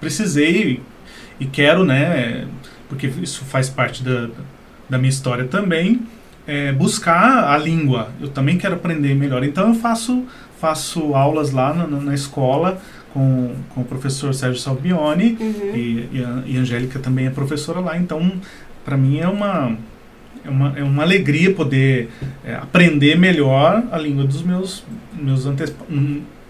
precisei 0.00 0.80
e 1.38 1.46
quero, 1.46 1.84
né, 1.84 2.46
porque 2.88 3.06
isso 3.06 3.44
faz 3.44 3.68
parte 3.68 4.02
da, 4.02 4.28
da 4.88 4.98
minha 4.98 5.10
história 5.10 5.44
também, 5.44 6.02
é, 6.46 6.72
buscar 6.72 7.52
a 7.52 7.56
língua. 7.56 8.10
Eu 8.20 8.28
também 8.28 8.58
quero 8.58 8.74
aprender 8.74 9.14
melhor. 9.14 9.44
Então 9.44 9.68
eu 9.68 9.74
faço 9.74 10.24
faço 10.60 11.14
aulas 11.14 11.50
lá 11.50 11.74
na, 11.74 11.86
na 11.86 12.14
escola 12.14 12.80
com, 13.14 13.54
com 13.70 13.82
o 13.82 13.84
professor 13.84 14.34
Sérgio 14.34 14.60
Salvioni 14.60 15.38
uhum. 15.40 15.74
e, 15.74 16.08
e, 16.12 16.24
a, 16.24 16.42
e 16.44 16.56
a 16.58 16.60
Angélica 16.60 16.98
também 16.98 17.26
é 17.26 17.30
professora 17.30 17.78
lá. 17.78 17.96
Então, 17.96 18.32
para 18.84 18.96
mim 18.96 19.18
é 19.20 19.28
uma, 19.28 19.78
é 20.44 20.50
uma, 20.50 20.78
é 20.78 20.82
uma 20.82 21.02
alegria 21.04 21.54
poder 21.54 22.10
é, 22.44 22.56
aprender 22.56 23.16
melhor 23.16 23.84
a 23.92 23.96
língua 23.96 24.24
dos 24.24 24.42
meus, 24.42 24.84
meus, 25.16 25.46
ante, 25.46 25.62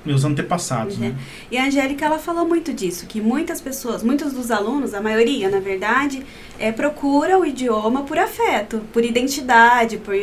meus 0.06 0.24
antepassados. 0.24 0.96
Uhum. 0.96 1.10
Né? 1.10 1.14
E 1.50 1.58
a 1.58 1.66
Angélica 1.66 2.06
ela 2.06 2.18
falou 2.18 2.48
muito 2.48 2.72
disso, 2.72 3.04
que 3.06 3.20
muitas 3.20 3.60
pessoas, 3.60 4.02
muitos 4.02 4.32
dos 4.32 4.50
alunos, 4.50 4.94
a 4.94 5.02
maioria 5.02 5.50
na 5.50 5.60
verdade, 5.60 6.22
é, 6.58 6.72
procura 6.72 7.38
o 7.38 7.44
idioma 7.44 8.04
por 8.04 8.16
afeto, 8.16 8.80
por 8.90 9.04
identidade, 9.04 9.98
por, 9.98 10.14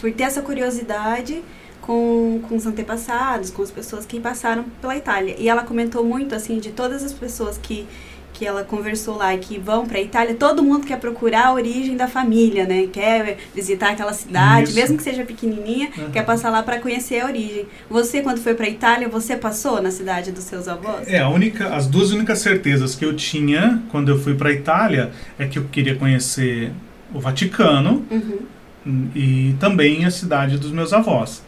por 0.00 0.10
ter 0.10 0.22
essa 0.22 0.40
curiosidade 0.40 1.42
com, 1.82 2.40
com 2.48 2.56
os 2.56 2.64
antepassados, 2.64 3.50
com 3.50 3.60
as 3.60 3.70
pessoas 3.70 4.06
que 4.06 4.18
passaram 4.18 4.64
pela 4.80 4.96
Itália. 4.96 5.36
E 5.38 5.48
ela 5.48 5.62
comentou 5.62 6.02
muito, 6.02 6.34
assim, 6.34 6.58
de 6.58 6.70
todas 6.70 7.04
as 7.04 7.12
pessoas 7.12 7.58
que 7.58 7.86
que 8.32 8.46
ela 8.46 8.64
conversou 8.64 9.18
lá 9.18 9.34
e 9.34 9.38
que 9.38 9.58
vão 9.58 9.86
para 9.86 9.98
a 9.98 10.00
Itália, 10.00 10.34
todo 10.34 10.62
mundo 10.62 10.86
quer 10.86 10.98
procurar 10.98 11.48
a 11.48 11.52
origem 11.52 11.96
da 11.96 12.08
família, 12.08 12.66
né? 12.66 12.88
Quer 12.90 13.36
visitar 13.54 13.90
aquela 13.90 14.12
cidade, 14.12 14.70
Isso. 14.70 14.74
mesmo 14.74 14.96
que 14.96 15.02
seja 15.02 15.22
pequenininha, 15.22 15.90
uhum. 15.96 16.10
quer 16.10 16.24
passar 16.24 16.50
lá 16.50 16.62
para 16.62 16.80
conhecer 16.80 17.20
a 17.20 17.26
origem. 17.26 17.66
Você 17.90 18.22
quando 18.22 18.40
foi 18.40 18.54
para 18.54 18.66
a 18.66 18.70
Itália, 18.70 19.06
você 19.06 19.36
passou 19.36 19.82
na 19.82 19.90
cidade 19.90 20.32
dos 20.32 20.44
seus 20.44 20.66
avós? 20.66 21.06
É, 21.06 21.18
a 21.18 21.28
única, 21.28 21.74
as 21.74 21.86
duas 21.86 22.10
únicas 22.10 22.38
certezas 22.38 22.94
que 22.94 23.04
eu 23.04 23.14
tinha 23.14 23.82
quando 23.90 24.08
eu 24.08 24.18
fui 24.18 24.34
para 24.34 24.48
a 24.48 24.52
Itália 24.52 25.12
é 25.38 25.46
que 25.46 25.58
eu 25.58 25.64
queria 25.70 25.94
conhecer 25.94 26.72
o 27.14 27.20
Vaticano 27.20 28.04
uhum. 28.10 29.10
e 29.14 29.54
também 29.60 30.06
a 30.06 30.10
cidade 30.10 30.56
dos 30.56 30.72
meus 30.72 30.92
avós. 30.92 31.42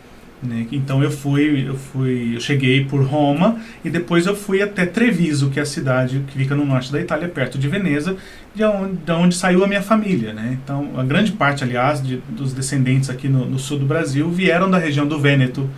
Né? 0.45 0.67
Então 0.71 1.03
eu 1.03 1.11
fui, 1.11 1.69
eu 1.69 1.75
fui, 1.75 2.37
eu 2.37 2.41
cheguei 2.41 2.85
por 2.85 3.03
Roma 3.03 3.59
e 3.85 3.91
depois 3.91 4.27
eu 4.27 4.37
fui 4.37 4.61
até 4.63 4.85
Treviso, 4.85 5.51
que 5.51 5.59
é 5.59 5.63
a 5.63 5.67
cidade 5.67 6.23
que 6.27 6.39
fica 6.39 6.55
no 6.55 6.65
norte 6.65 6.93
da 6.93 7.01
Itália, 7.01 7.29
perto 7.29 7.59
de 7.59 7.69
Veneza, 7.69 8.17
de 8.55 8.63
onde, 8.65 8.97
de 8.97 9.13
onde 9.13 9.35
saiu 9.35 9.65
a 9.65 9.67
minha 9.67 9.83
família, 9.83 10.33
né? 10.33 10.59
Então 10.63 10.99
a 10.99 11.03
grande 11.03 11.33
parte, 11.33 11.65
aliás, 11.65 12.03
de, 12.03 12.19
dos 12.29 12.53
descendentes 12.53 13.11
aqui 13.11 13.29
no, 13.29 13.45
no, 13.47 13.59
sul 13.59 13.79
do 13.79 13.87
Brasil 13.87 14.31
vieram 14.31 14.71
da 14.71 14.79
região 14.79 15.07
do 15.07 15.19
Vêneto, 15.19 15.69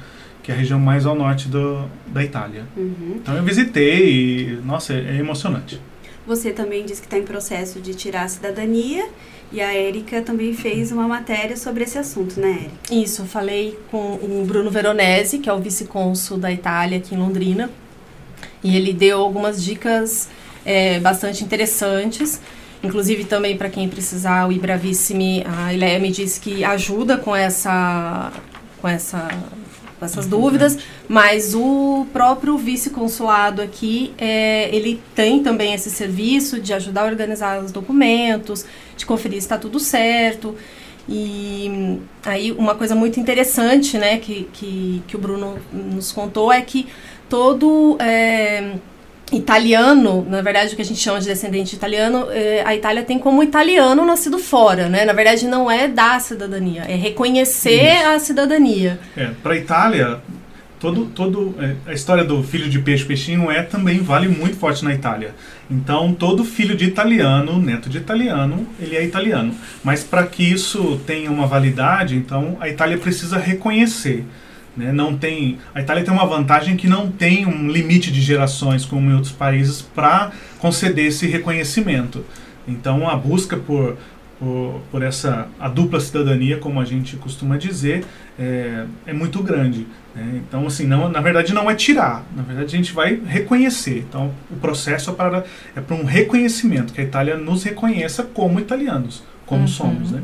que 0.42 0.50
é 0.50 0.54
a 0.54 0.58
região 0.58 0.78
mais 0.78 1.06
ao 1.06 1.14
norte 1.14 1.48
do, 1.48 1.88
da 2.08 2.22
Itália. 2.22 2.64
Uhum. 2.76 3.16
Então 3.22 3.36
eu 3.36 3.42
visitei 3.42 4.50
e, 4.50 4.58
nossa, 4.64 4.92
é, 4.92 5.16
é 5.16 5.16
emocionante. 5.16 5.80
Você 6.26 6.50
também 6.50 6.84
disse 6.84 7.00
que 7.00 7.06
está 7.06 7.18
em 7.18 7.22
processo 7.22 7.80
de 7.80 7.94
tirar 7.94 8.24
a 8.24 8.28
cidadania 8.28 9.06
e 9.52 9.60
a 9.60 9.72
Érica 9.72 10.22
também 10.22 10.52
fez 10.54 10.90
uma 10.90 11.06
matéria 11.06 11.56
sobre 11.56 11.84
esse 11.84 11.98
assunto, 11.98 12.40
né, 12.40 12.50
Érica? 12.50 12.94
Isso, 12.94 13.22
eu 13.22 13.26
falei 13.26 13.78
com 13.90 14.14
o 14.14 14.44
Bruno 14.46 14.70
Veronese, 14.70 15.38
que 15.38 15.48
é 15.48 15.52
o 15.52 15.60
vice-cônsul 15.60 16.38
da 16.38 16.50
Itália 16.52 16.98
aqui 16.98 17.14
em 17.14 17.18
Londrina, 17.18 17.70
e 18.62 18.76
ele 18.76 18.92
deu 18.92 19.20
algumas 19.20 19.64
dicas 19.64 20.28
é, 20.64 20.98
bastante 20.98 21.44
interessantes. 21.44 22.40
Inclusive 22.82 23.24
também 23.24 23.56
para 23.56 23.70
quem 23.70 23.88
precisar, 23.88 24.46
o 24.46 24.52
Ibravissimi, 24.52 25.44
a 25.46 25.72
Ileia 25.72 25.98
me 25.98 26.10
disse 26.10 26.38
que 26.40 26.62
ajuda 26.62 27.16
com 27.16 27.34
essa 27.34 28.32
com 28.80 28.86
essa 28.86 29.28
essas 30.04 30.26
dúvidas, 30.26 30.78
mas 31.08 31.54
o 31.54 32.06
próprio 32.12 32.58
vice-consulado 32.58 33.62
aqui, 33.62 34.12
é, 34.18 34.68
ele 34.74 35.00
tem 35.14 35.42
também 35.42 35.72
esse 35.72 35.90
serviço 35.90 36.60
de 36.60 36.72
ajudar 36.74 37.02
a 37.02 37.06
organizar 37.06 37.62
os 37.62 37.72
documentos, 37.72 38.64
de 38.96 39.06
conferir 39.06 39.40
se 39.40 39.46
está 39.46 39.56
tudo 39.56 39.80
certo. 39.80 40.54
E 41.08 42.00
aí 42.24 42.52
uma 42.52 42.74
coisa 42.74 42.94
muito 42.94 43.20
interessante, 43.20 43.96
né, 43.96 44.18
que, 44.18 44.48
que, 44.52 45.02
que 45.06 45.16
o 45.16 45.18
Bruno 45.18 45.58
nos 45.72 46.10
contou 46.10 46.52
é 46.52 46.60
que 46.60 46.86
todo 47.28 47.96
é, 48.00 48.74
italiano, 49.32 50.24
na 50.28 50.40
verdade 50.40 50.72
o 50.72 50.76
que 50.76 50.82
a 50.82 50.84
gente 50.84 51.00
chama 51.00 51.20
de 51.20 51.26
descendente 51.26 51.74
italiano, 51.74 52.28
é, 52.30 52.62
a 52.64 52.74
Itália 52.74 53.02
tem 53.02 53.18
como 53.18 53.42
italiano 53.42 54.04
nascido 54.04 54.38
fora, 54.38 54.88
né? 54.88 55.04
Na 55.04 55.12
verdade 55.12 55.46
não 55.46 55.70
é 55.70 55.88
dar 55.88 56.20
cidadania, 56.20 56.82
é 56.82 56.94
reconhecer 56.94 57.96
Isso. 57.96 58.06
a 58.06 58.18
cidadania. 58.20 59.00
É, 59.16 59.30
para 59.42 59.54
a 59.54 59.56
Itália, 59.56 60.20
todo, 60.78 61.06
todo 61.06 61.54
é, 61.58 61.74
a 61.90 61.92
história 61.92 62.22
do 62.22 62.40
filho 62.44 62.70
de 62.70 62.78
peixe 62.78 63.04
peixinho 63.04 63.50
é 63.50 63.62
também 63.62 63.98
vale 63.98 64.28
muito 64.28 64.56
forte 64.56 64.84
na 64.84 64.94
Itália. 64.94 65.34
Então 65.68 66.14
todo 66.14 66.44
filho 66.44 66.76
de 66.76 66.84
italiano, 66.84 67.60
neto 67.60 67.88
de 67.88 67.98
italiano, 67.98 68.64
ele 68.78 68.94
é 68.94 69.04
italiano. 69.04 69.52
Mas 69.82 70.04
para 70.04 70.24
que 70.24 70.44
isso 70.44 71.00
tenha 71.04 71.32
uma 71.32 71.48
validade, 71.48 72.14
então 72.14 72.56
a 72.60 72.68
Itália 72.68 72.96
precisa 72.96 73.38
reconhecer 73.38 74.24
né? 74.76 74.92
Não 74.92 75.16
tem, 75.16 75.58
a 75.74 75.80
Itália 75.80 76.04
tem 76.04 76.12
uma 76.12 76.26
vantagem 76.26 76.76
que 76.76 76.86
não 76.86 77.10
tem 77.10 77.46
um 77.46 77.68
limite 77.68 78.12
de 78.12 78.20
gerações 78.20 78.84
como 78.84 79.10
em 79.10 79.14
outros 79.14 79.32
países 79.32 79.80
para 79.80 80.32
conceder 80.58 81.06
esse 81.06 81.26
reconhecimento. 81.26 82.24
Então 82.68 83.08
a 83.08 83.16
busca 83.16 83.56
por, 83.56 83.96
por, 84.38 84.80
por, 84.90 85.02
essa 85.02 85.48
a 85.58 85.68
dupla 85.68 86.00
cidadania, 86.00 86.58
como 86.58 86.80
a 86.80 86.84
gente 86.84 87.16
costuma 87.16 87.56
dizer, 87.56 88.04
é, 88.38 88.84
é 89.06 89.12
muito 89.12 89.42
grande. 89.42 89.86
Né? 90.14 90.42
Então 90.46 90.66
assim, 90.66 90.86
não, 90.86 91.08
na 91.08 91.20
verdade 91.20 91.54
não 91.54 91.70
é 91.70 91.74
tirar, 91.74 92.24
na 92.34 92.42
verdade 92.42 92.74
a 92.74 92.76
gente 92.76 92.92
vai 92.92 93.20
reconhecer. 93.26 94.04
Então 94.08 94.32
o 94.50 94.56
processo 94.56 95.10
é 95.10 95.14
para 95.14 95.44
é 95.74 95.80
para 95.80 95.96
um 95.96 96.04
reconhecimento 96.04 96.92
que 96.92 97.00
a 97.00 97.04
Itália 97.04 97.36
nos 97.36 97.62
reconheça 97.62 98.24
como 98.24 98.60
italianos, 98.60 99.22
como 99.46 99.62
uhum. 99.62 99.68
somos, 99.68 100.10
né? 100.10 100.22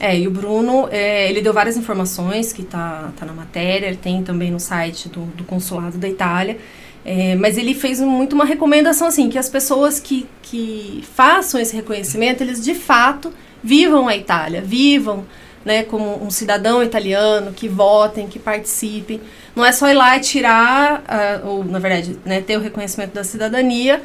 É, 0.00 0.18
e 0.18 0.26
o 0.26 0.30
Bruno, 0.30 0.88
é, 0.90 1.30
ele 1.30 1.40
deu 1.40 1.52
várias 1.52 1.76
informações 1.76 2.52
que 2.52 2.62
tá, 2.64 3.12
tá 3.16 3.24
na 3.24 3.32
matéria, 3.32 3.96
tem 3.96 4.22
também 4.22 4.50
no 4.50 4.58
site 4.58 5.08
do, 5.08 5.20
do 5.26 5.44
Consulado 5.44 5.98
da 5.98 6.08
Itália, 6.08 6.58
é, 7.04 7.36
mas 7.36 7.56
ele 7.56 7.74
fez 7.74 8.00
muito 8.00 8.32
uma 8.32 8.44
recomendação, 8.44 9.06
assim, 9.06 9.28
que 9.28 9.38
as 9.38 9.48
pessoas 9.48 10.00
que, 10.00 10.26
que 10.42 11.04
façam 11.14 11.60
esse 11.60 11.76
reconhecimento, 11.76 12.42
eles 12.42 12.62
de 12.62 12.74
fato 12.74 13.32
vivam 13.62 14.08
a 14.08 14.16
Itália, 14.16 14.60
vivam 14.60 15.24
né, 15.64 15.82
como 15.82 16.22
um 16.22 16.30
cidadão 16.30 16.82
italiano, 16.82 17.52
que 17.52 17.68
votem, 17.68 18.26
que 18.26 18.38
participem. 18.38 19.20
Não 19.56 19.64
é 19.64 19.72
só 19.72 19.88
ir 19.88 19.94
lá 19.94 20.16
e 20.16 20.20
tirar, 20.20 21.00
uh, 21.00 21.48
ou 21.48 21.64
na 21.64 21.78
verdade, 21.78 22.18
né, 22.24 22.40
ter 22.40 22.56
o 22.56 22.60
reconhecimento 22.60 23.14
da 23.14 23.24
cidadania, 23.24 24.02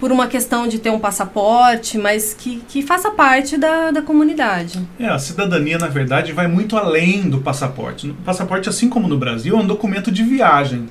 por 0.00 0.10
uma 0.10 0.26
questão 0.26 0.66
de 0.66 0.78
ter 0.78 0.88
um 0.88 0.98
passaporte, 0.98 1.98
mas 1.98 2.32
que, 2.32 2.62
que 2.66 2.82
faça 2.82 3.10
parte 3.10 3.58
da, 3.58 3.90
da 3.90 4.00
comunidade. 4.00 4.80
É, 4.98 5.06
a 5.06 5.18
cidadania, 5.18 5.78
na 5.78 5.88
verdade, 5.88 6.32
vai 6.32 6.48
muito 6.48 6.74
além 6.74 7.28
do 7.28 7.38
passaporte. 7.42 8.08
O 8.08 8.14
passaporte, 8.14 8.66
assim 8.66 8.88
como 8.88 9.06
no 9.06 9.18
Brasil, 9.18 9.54
é 9.54 9.60
um 9.60 9.66
documento 9.66 10.10
de 10.10 10.22
viagem. 10.24 10.88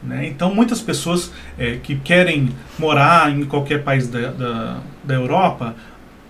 Né? 0.00 0.28
Então, 0.28 0.54
muitas 0.54 0.80
pessoas 0.80 1.32
é, 1.58 1.78
que 1.82 1.96
querem 1.96 2.50
morar 2.78 3.28
em 3.32 3.44
qualquer 3.44 3.82
país 3.82 4.06
da, 4.06 4.30
da, 4.30 4.80
da 5.02 5.14
Europa, 5.14 5.74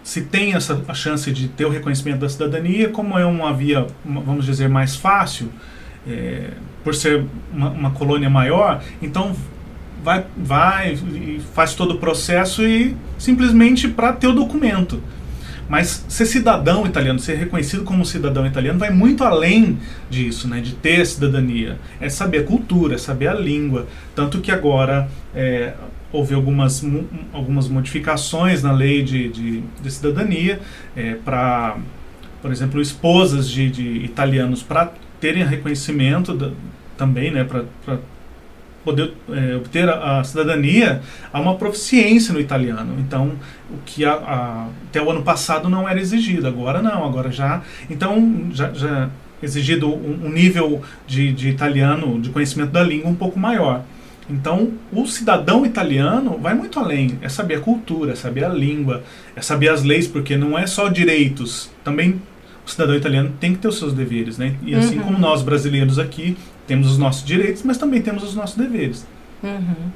se 0.02 0.23
tem 0.23 0.54
essa 0.54 0.83
a 0.88 0.95
chance 0.95 1.31
de 1.31 1.49
ter 1.49 1.66
o 1.66 1.71
reconhecimento 1.71 2.21
da 2.21 2.28
cidadania, 2.28 2.88
como 2.88 3.19
é 3.19 3.26
uma 3.26 3.52
via, 3.52 3.87
vamos 4.04 4.47
dizer, 4.47 4.69
mais 4.69 4.97
fácil, 4.97 5.50
é, 6.09 6.50
por 6.83 6.95
ser 6.95 7.26
uma, 7.52 7.69
uma 7.71 7.90
colônia 7.90 8.31
maior, 8.31 8.83
então 9.02 9.35
vai, 10.05 10.27
vai 10.37 10.99
faz 11.55 11.75
todo 11.75 11.95
o 11.95 11.99
processo 11.99 12.63
e 12.63 12.95
simplesmente 13.19 13.89
para 13.89 14.13
ter 14.13 14.27
o 14.27 14.35
documento. 14.35 15.03
Mas 15.67 16.05
ser 16.09 16.27
cidadão 16.27 16.85
italiano, 16.85 17.19
ser 17.19 17.37
reconhecido 17.37 17.85
como 17.85 18.05
cidadão 18.05 18.47
italiano, 18.47 18.79
vai 18.79 18.91
muito 18.91 19.25
além 19.25 19.79
disso, 20.11 20.47
né? 20.47 20.61
de 20.61 20.75
ter 20.75 21.07
cidadania. 21.07 21.79
É 21.99 22.11
saber 22.11 22.41
a 22.41 22.45
cultura, 22.45 22.97
é 22.97 22.99
saber 22.99 23.29
a 23.29 23.35
língua. 23.35 23.87
Tanto 24.15 24.41
que 24.41 24.53
agora 24.53 25.09
é, 25.35 25.73
houve 26.13 26.35
algumas, 26.35 26.85
algumas 27.33 27.67
modificações 27.67 28.63
na 28.63 28.73
lei 28.73 29.03
de, 29.03 29.29
de, 29.31 29.63
de 29.83 29.91
cidadania 29.91 30.61
é, 30.95 31.15
para, 31.15 31.79
por 32.43 32.53
exemplo, 32.53 32.79
esposas 32.79 33.49
de, 33.49 33.71
de 33.71 34.05
italianos 34.05 34.63
para 34.63 34.93
terem 35.19 35.47
reconhecimento 35.47 36.35
da, 36.35 36.51
também, 36.99 37.31
né? 37.31 37.43
para 37.43 37.65
poder 38.85 39.12
é, 39.31 39.57
obter 39.57 39.88
a, 39.88 40.21
a, 40.21 40.25
cidadania 40.25 41.00
há 41.33 41.41
uma 41.41 41.57
proficiência 41.57 42.33
no 42.35 42.41
italiano. 42.41 42.97
Então, 42.99 43.33
o 43.71 43.79
que 43.85 44.05
a, 44.05 44.12
a, 44.12 44.69
até 44.88 45.03
o 45.03 45.11
ano 45.11 45.23
passado 45.23 45.69
não 45.69 45.88
era 45.88 46.00
exigido, 46.00 46.47
agora 46.47 46.83
não, 46.83 47.05
agora 47.05 47.33
já. 47.33 47.62
Então, 47.88 48.49
já, 48.53 48.73
já 48.73 49.11
exigido 49.43 49.88
um, 49.88 50.26
um 50.26 50.29
nível 50.31 50.83
de, 51.07 51.33
de 51.33 51.49
italiano, 51.49 52.21
de 52.21 52.31
conhecimento 52.31 52.71
da 52.71 52.83
língua 52.83 53.11
um 53.11 53.14
pouco 53.14 53.38
maior. 53.38 53.83
Então, 54.29 54.73
o 54.91 55.07
cidadão 55.07 55.67
italiano 55.67 56.38
vai 56.38 56.55
muito 56.55 56.79
além. 56.79 57.19
É 57.21 57.29
saber 57.29 57.57
a 57.57 57.61
cultura, 57.61 58.12
é 58.12 58.14
saber 58.14 58.45
a 58.45 58.49
língua, 58.49 59.03
é 59.37 59.43
saber 59.43 59.69
as 59.69 59.83
leis, 59.83 60.07
porque 60.07 60.37
não 60.37 60.59
é 60.59 60.67
só 60.67 60.88
direitos. 60.88 61.71
Também 61.83 62.21
o 62.67 62.71
cidadão 62.71 62.95
italiano 62.95 63.35
tem 63.38 63.53
que 63.53 63.59
ter 63.59 63.69
os 63.69 63.79
seus 63.79 63.93
deveres, 63.93 64.38
né? 64.38 64.57
E 64.64 64.75
assim 64.75 64.99
uhum. 64.99 65.05
como 65.05 65.19
nós 65.19 65.43
brasileiros 65.43 65.99
aqui 65.99 66.37
temos 66.66 66.90
os 66.90 66.99
nossos 66.99 67.25
direitos, 67.25 67.62
mas 67.62 67.78
também 67.78 68.00
temos 68.02 68.23
os 68.23 68.35
nossos 68.35 68.56
deveres. 68.56 69.06
Uhum. 69.42 69.90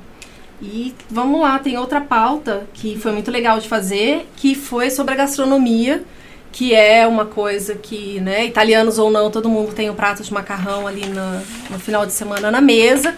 E 0.61 0.95
vamos 1.09 1.41
lá, 1.41 1.59
tem 1.59 1.79
outra 1.79 2.01
pauta 2.01 2.67
que 2.75 2.99
foi 2.99 3.13
muito 3.13 3.31
legal 3.31 3.61
de 3.61 3.69
fazer, 3.69 4.29
que 4.37 4.55
foi 4.55 4.91
sobre 4.91 5.15
a 5.15 5.17
gastronomia, 5.17 6.03
que 6.51 6.75
é 6.75 7.07
uma 7.07 7.25
coisa 7.25 7.75
que, 7.75 8.21
né, 8.21 8.45
italianos 8.47 8.99
ou 8.99 9.11
não, 9.11 9.31
todo 9.31 9.49
mundo 9.49 9.73
tem 9.73 9.89
um 9.89 9.95
prato 9.95 10.23
de 10.23 10.33
macarrão 10.33 10.87
ali 10.87 11.07
no, 11.07 11.41
no 11.71 11.79
final 11.79 12.05
de 12.05 12.13
semana 12.13 12.51
na 12.51 12.61
mesa. 12.61 13.15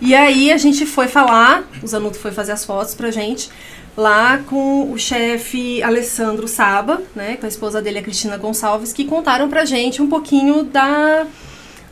E 0.00 0.14
aí 0.14 0.52
a 0.52 0.58
gente 0.58 0.84
foi 0.84 1.08
falar, 1.08 1.64
o 1.82 1.86
Zanuto 1.86 2.18
foi 2.18 2.32
fazer 2.32 2.52
as 2.52 2.64
fotos 2.64 2.94
pra 2.94 3.10
gente, 3.10 3.48
lá 3.96 4.38
com 4.38 4.90
o 4.92 4.98
chefe 4.98 5.82
Alessandro 5.82 6.46
Saba, 6.48 7.00
né, 7.14 7.36
com 7.36 7.46
a 7.46 7.48
esposa 7.48 7.80
dele, 7.80 8.00
a 8.00 8.02
Cristina 8.02 8.36
Gonçalves, 8.36 8.92
que 8.92 9.04
contaram 9.04 9.48
pra 9.48 9.64
gente 9.64 10.02
um 10.02 10.08
pouquinho 10.08 10.64
da 10.64 11.26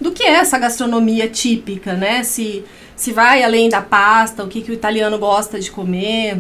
do 0.01 0.13
que 0.13 0.23
é 0.23 0.35
essa 0.37 0.59
gastronomia 0.59 1.29
típica, 1.29 1.95
né? 1.95 2.23
Se, 2.23 2.65
se 2.97 3.13
vai 3.13 3.43
além 3.43 3.69
da 3.69 3.83
pasta, 3.83 4.43
o 4.43 4.49
que, 4.49 4.63
que 4.63 4.71
o 4.71 4.75
italiano 4.75 5.19
gosta 5.19 5.61
de 5.61 5.71
comer, 5.71 6.39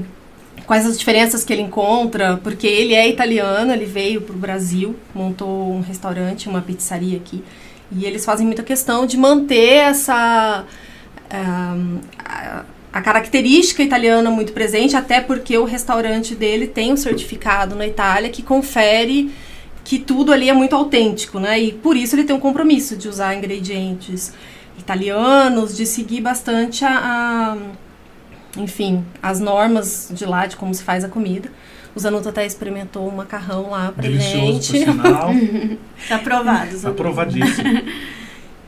quais 0.66 0.86
as 0.86 0.98
diferenças 0.98 1.44
que 1.44 1.52
ele 1.52 1.62
encontra, 1.62 2.38
porque 2.42 2.66
ele 2.66 2.94
é 2.94 3.08
italiano, 3.08 3.72
ele 3.72 3.84
veio 3.84 4.20
para 4.22 4.34
o 4.34 4.38
Brasil, 4.38 4.96
montou 5.14 5.72
um 5.72 5.80
restaurante, 5.80 6.48
uma 6.48 6.62
pizzaria 6.62 7.16
aqui. 7.16 7.42
E 7.92 8.04
eles 8.04 8.24
fazem 8.24 8.46
muita 8.46 8.62
questão 8.62 9.04
de 9.04 9.16
manter 9.16 9.74
essa. 9.74 10.64
Um, 11.32 11.98
a, 12.18 12.64
a 12.92 13.00
característica 13.00 13.82
italiana 13.82 14.30
muito 14.30 14.52
presente, 14.52 14.96
até 14.96 15.20
porque 15.20 15.56
o 15.56 15.64
restaurante 15.64 16.34
dele 16.34 16.66
tem 16.66 16.92
um 16.92 16.96
certificado 16.96 17.76
na 17.76 17.86
Itália 17.86 18.30
que 18.30 18.42
confere 18.42 19.30
que 19.90 19.98
tudo 19.98 20.32
ali 20.32 20.48
é 20.48 20.52
muito 20.52 20.76
autêntico, 20.76 21.40
né? 21.40 21.58
E 21.58 21.72
por 21.72 21.96
isso 21.96 22.14
ele 22.14 22.22
tem 22.22 22.36
um 22.36 22.38
compromisso 22.38 22.96
de 22.96 23.08
usar 23.08 23.34
ingredientes 23.34 24.32
italianos, 24.78 25.76
de 25.76 25.84
seguir 25.84 26.20
bastante 26.20 26.84
a, 26.84 26.92
a 26.96 27.56
enfim, 28.56 29.04
as 29.20 29.40
normas 29.40 30.08
de 30.14 30.24
lá 30.24 30.46
de 30.46 30.54
como 30.54 30.72
se 30.72 30.84
faz 30.84 31.02
a 31.02 31.08
comida. 31.08 31.50
O 31.92 31.98
Zanuto 31.98 32.28
até 32.28 32.46
experimentou 32.46 33.08
um 33.08 33.16
macarrão 33.16 33.70
lá 33.70 33.90
pra 33.90 34.02
Delicioso, 34.02 34.62
gente. 34.62 34.86
Tá 36.08 36.14
aprovado, 36.14 36.70
Tá 36.70 36.76
Zanuto. 36.76 36.88
aprovadíssimo. 36.88 37.82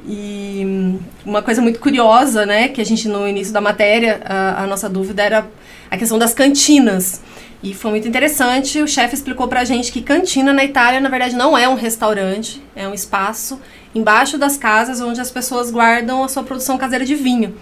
E 0.05 0.99
uma 1.25 1.41
coisa 1.41 1.63
muito 1.63 1.79
curiosa, 1.79 2.45
né, 2.45 2.67
que 2.67 2.81
a 2.81 2.85
gente 2.85 3.07
no 3.07 3.29
início 3.29 3.53
da 3.53 3.61
matéria, 3.61 4.21
a, 4.25 4.65
a 4.65 4.67
nossa 4.67 4.89
dúvida 4.89 5.23
era 5.23 5.47
a 5.89 5.97
questão 5.97 6.19
das 6.19 6.35
cantinas. 6.35 7.23
E 7.63 7.73
foi 7.73 7.93
muito 7.93 8.09
interessante, 8.09 8.83
o 8.83 8.89
chefe 8.89 9.15
explicou 9.15 9.47
pra 9.47 9.65
gente 9.65 9.93
que 9.93 10.03
cantina 10.03 10.53
na 10.53 10.65
Itália, 10.65 10.99
na 10.99 11.09
verdade, 11.09 11.37
não 11.37 11.57
é 11.57 11.69
um 11.69 11.75
restaurante, 11.75 12.61
é 12.75 12.89
um 12.89 12.93
espaço 12.93 13.61
embaixo 13.95 14.37
das 14.37 14.57
casas 14.57 15.01
onde 15.01 15.21
as 15.21 15.31
pessoas 15.31 15.71
guardam 15.71 16.25
a 16.25 16.29
sua 16.29 16.43
produção 16.43 16.77
caseira 16.77 17.05
de 17.05 17.15
vinho. 17.15 17.55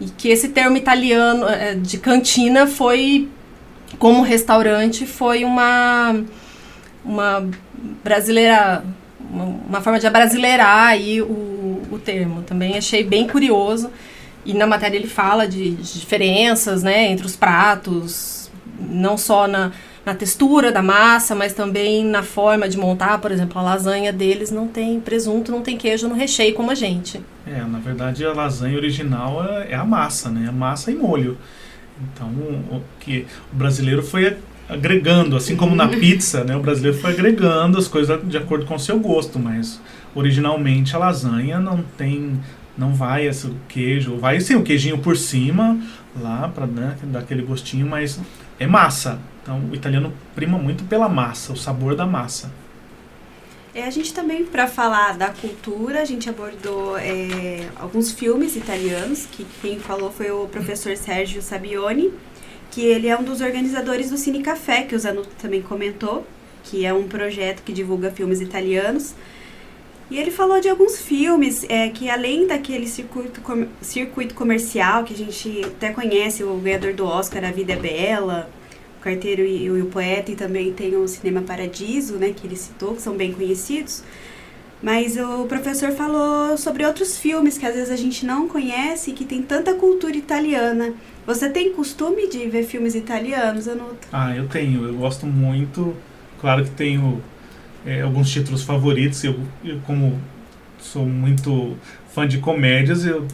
E 0.00 0.06
que 0.06 0.28
esse 0.28 0.50
termo 0.50 0.76
italiano 0.76 1.48
eh, 1.48 1.74
de 1.74 1.98
cantina 1.98 2.68
foi, 2.68 3.28
como 3.98 4.22
restaurante, 4.22 5.04
foi 5.04 5.44
uma, 5.44 6.22
uma 7.04 7.48
brasileira, 8.04 8.84
uma 9.30 9.80
forma 9.80 9.98
de 9.98 10.06
abrasileirar 10.06 10.88
aí 10.88 11.20
o, 11.20 11.82
o 11.90 11.98
termo. 11.98 12.42
Também 12.42 12.76
achei 12.76 13.02
bem 13.02 13.26
curioso. 13.26 13.90
E 14.44 14.52
na 14.52 14.66
matéria 14.66 14.96
ele 14.96 15.08
fala 15.08 15.48
de, 15.48 15.70
de 15.70 16.00
diferenças 16.00 16.82
né, 16.82 17.06
entre 17.06 17.24
os 17.24 17.34
pratos, 17.34 18.43
não 18.88 19.16
só 19.16 19.46
na, 19.46 19.72
na 20.04 20.14
textura 20.14 20.70
da 20.70 20.82
massa, 20.82 21.34
mas 21.34 21.52
também 21.52 22.04
na 22.04 22.22
forma 22.22 22.68
de 22.68 22.76
montar. 22.76 23.18
Por 23.18 23.30
exemplo, 23.30 23.58
a 23.58 23.62
lasanha 23.62 24.12
deles 24.12 24.50
não 24.50 24.68
tem 24.68 25.00
presunto, 25.00 25.50
não 25.50 25.62
tem 25.62 25.76
queijo 25.76 26.08
no 26.08 26.14
recheio 26.14 26.54
como 26.54 26.70
a 26.70 26.74
gente. 26.74 27.20
É, 27.46 27.62
na 27.62 27.78
verdade 27.78 28.24
a 28.24 28.32
lasanha 28.32 28.76
original 28.76 29.44
é, 29.44 29.72
é 29.72 29.74
a 29.74 29.84
massa, 29.84 30.30
né? 30.30 30.48
A 30.48 30.52
massa 30.52 30.90
e 30.90 30.94
molho. 30.94 31.38
Então, 32.02 32.28
o, 32.28 32.82
que 33.00 33.26
o 33.52 33.56
brasileiro 33.56 34.02
foi 34.02 34.36
agregando, 34.68 35.36
assim 35.36 35.56
como 35.56 35.74
na 35.74 35.88
pizza, 35.88 36.44
né? 36.44 36.56
O 36.56 36.60
brasileiro 36.60 36.98
foi 36.98 37.12
agregando 37.12 37.78
as 37.78 37.88
coisas 37.88 38.20
de 38.28 38.36
acordo 38.36 38.66
com 38.66 38.74
o 38.74 38.80
seu 38.80 38.98
gosto, 38.98 39.38
mas 39.38 39.80
originalmente 40.14 40.94
a 40.94 40.98
lasanha 40.98 41.58
não 41.58 41.82
tem, 41.96 42.40
não 42.76 42.94
vai 42.94 43.26
esse 43.26 43.50
queijo, 43.68 44.16
vai 44.16 44.40
sim 44.40 44.54
o 44.54 44.62
queijinho 44.62 44.98
por 44.98 45.16
cima 45.16 45.78
lá 46.20 46.48
para 46.48 46.66
né, 46.66 46.96
dar 47.04 47.20
aquele 47.20 47.42
gostinho, 47.42 47.86
mas 47.86 48.20
é 48.58 48.66
massa. 48.66 49.20
Então, 49.42 49.60
o 49.70 49.74
italiano 49.74 50.12
prima 50.34 50.56
muito 50.56 50.84
pela 50.84 51.08
massa, 51.08 51.52
o 51.52 51.56
sabor 51.56 51.94
da 51.94 52.06
massa. 52.06 52.50
É, 53.74 53.82
a 53.82 53.90
gente 53.90 54.14
também, 54.14 54.44
para 54.44 54.68
falar 54.68 55.18
da 55.18 55.30
cultura, 55.30 56.00
a 56.00 56.04
gente 56.04 56.30
abordou 56.30 56.96
é, 56.96 57.68
alguns 57.74 58.12
filmes 58.12 58.54
italianos, 58.54 59.26
que 59.26 59.44
quem 59.60 59.80
falou 59.80 60.12
foi 60.12 60.30
o 60.30 60.46
professor 60.46 60.96
Sérgio 60.96 61.42
Sabioni, 61.42 62.12
que 62.70 62.82
ele 62.82 63.08
é 63.08 63.18
um 63.18 63.24
dos 63.24 63.40
organizadores 63.40 64.10
do 64.10 64.16
Cine 64.16 64.42
Café, 64.42 64.82
que 64.82 64.94
o 64.94 64.98
Zanuto 64.98 65.30
também 65.42 65.60
comentou, 65.60 66.24
que 66.62 66.86
é 66.86 66.94
um 66.94 67.08
projeto 67.08 67.62
que 67.62 67.72
divulga 67.72 68.10
filmes 68.10 68.40
italianos. 68.40 69.14
E 70.10 70.18
ele 70.18 70.30
falou 70.30 70.60
de 70.60 70.68
alguns 70.68 71.00
filmes 71.00 71.64
é, 71.68 71.88
que, 71.88 72.10
além 72.10 72.46
daquele 72.46 72.86
circuito, 72.86 73.40
com, 73.40 73.66
circuito 73.80 74.34
comercial 74.34 75.02
que 75.04 75.14
a 75.14 75.16
gente 75.16 75.64
até 75.64 75.92
conhece, 75.92 76.44
o 76.44 76.56
ganhador 76.56 76.92
do 76.92 77.06
Oscar, 77.06 77.44
A 77.44 77.50
Vida 77.50 77.72
é 77.72 77.76
Bela, 77.76 78.50
o 79.00 79.02
Carteiro 79.02 79.42
e, 79.42 79.64
e 79.64 79.70
o 79.70 79.86
Poeta, 79.86 80.30
e 80.30 80.36
também 80.36 80.72
tem 80.72 80.94
o 80.94 81.08
Cinema 81.08 81.40
Paradiso, 81.40 82.16
né, 82.16 82.34
que 82.36 82.46
ele 82.46 82.56
citou, 82.56 82.94
que 82.94 83.02
são 83.02 83.16
bem 83.16 83.32
conhecidos. 83.32 84.04
Mas 84.82 85.16
o 85.16 85.46
professor 85.46 85.92
falou 85.92 86.58
sobre 86.58 86.84
outros 86.84 87.16
filmes 87.16 87.56
que 87.56 87.64
às 87.64 87.74
vezes 87.74 87.90
a 87.90 87.96
gente 87.96 88.26
não 88.26 88.46
conhece 88.46 89.10
e 89.10 89.14
que 89.14 89.24
tem 89.24 89.40
tanta 89.40 89.72
cultura 89.72 90.14
italiana. 90.14 90.92
Você 91.26 91.48
tem 91.48 91.72
costume 91.72 92.28
de 92.28 92.46
ver 92.48 92.64
filmes 92.64 92.94
italianos, 92.94 93.66
Anuto? 93.66 94.06
Ah, 94.12 94.36
eu 94.36 94.46
tenho, 94.46 94.86
eu 94.86 94.92
gosto 94.92 95.24
muito. 95.24 95.96
Claro 96.38 96.64
que 96.64 96.70
tenho 96.72 97.22
é, 97.86 98.02
alguns 98.02 98.30
títulos 98.30 98.62
favoritos. 98.62 99.22
Eu, 99.24 99.38
eu, 99.64 99.78
como 99.86 100.20
sou 100.78 101.06
muito 101.06 101.76
fã 102.12 102.26
de 102.26 102.38
comédias, 102.38 103.04
eu, 103.04 103.26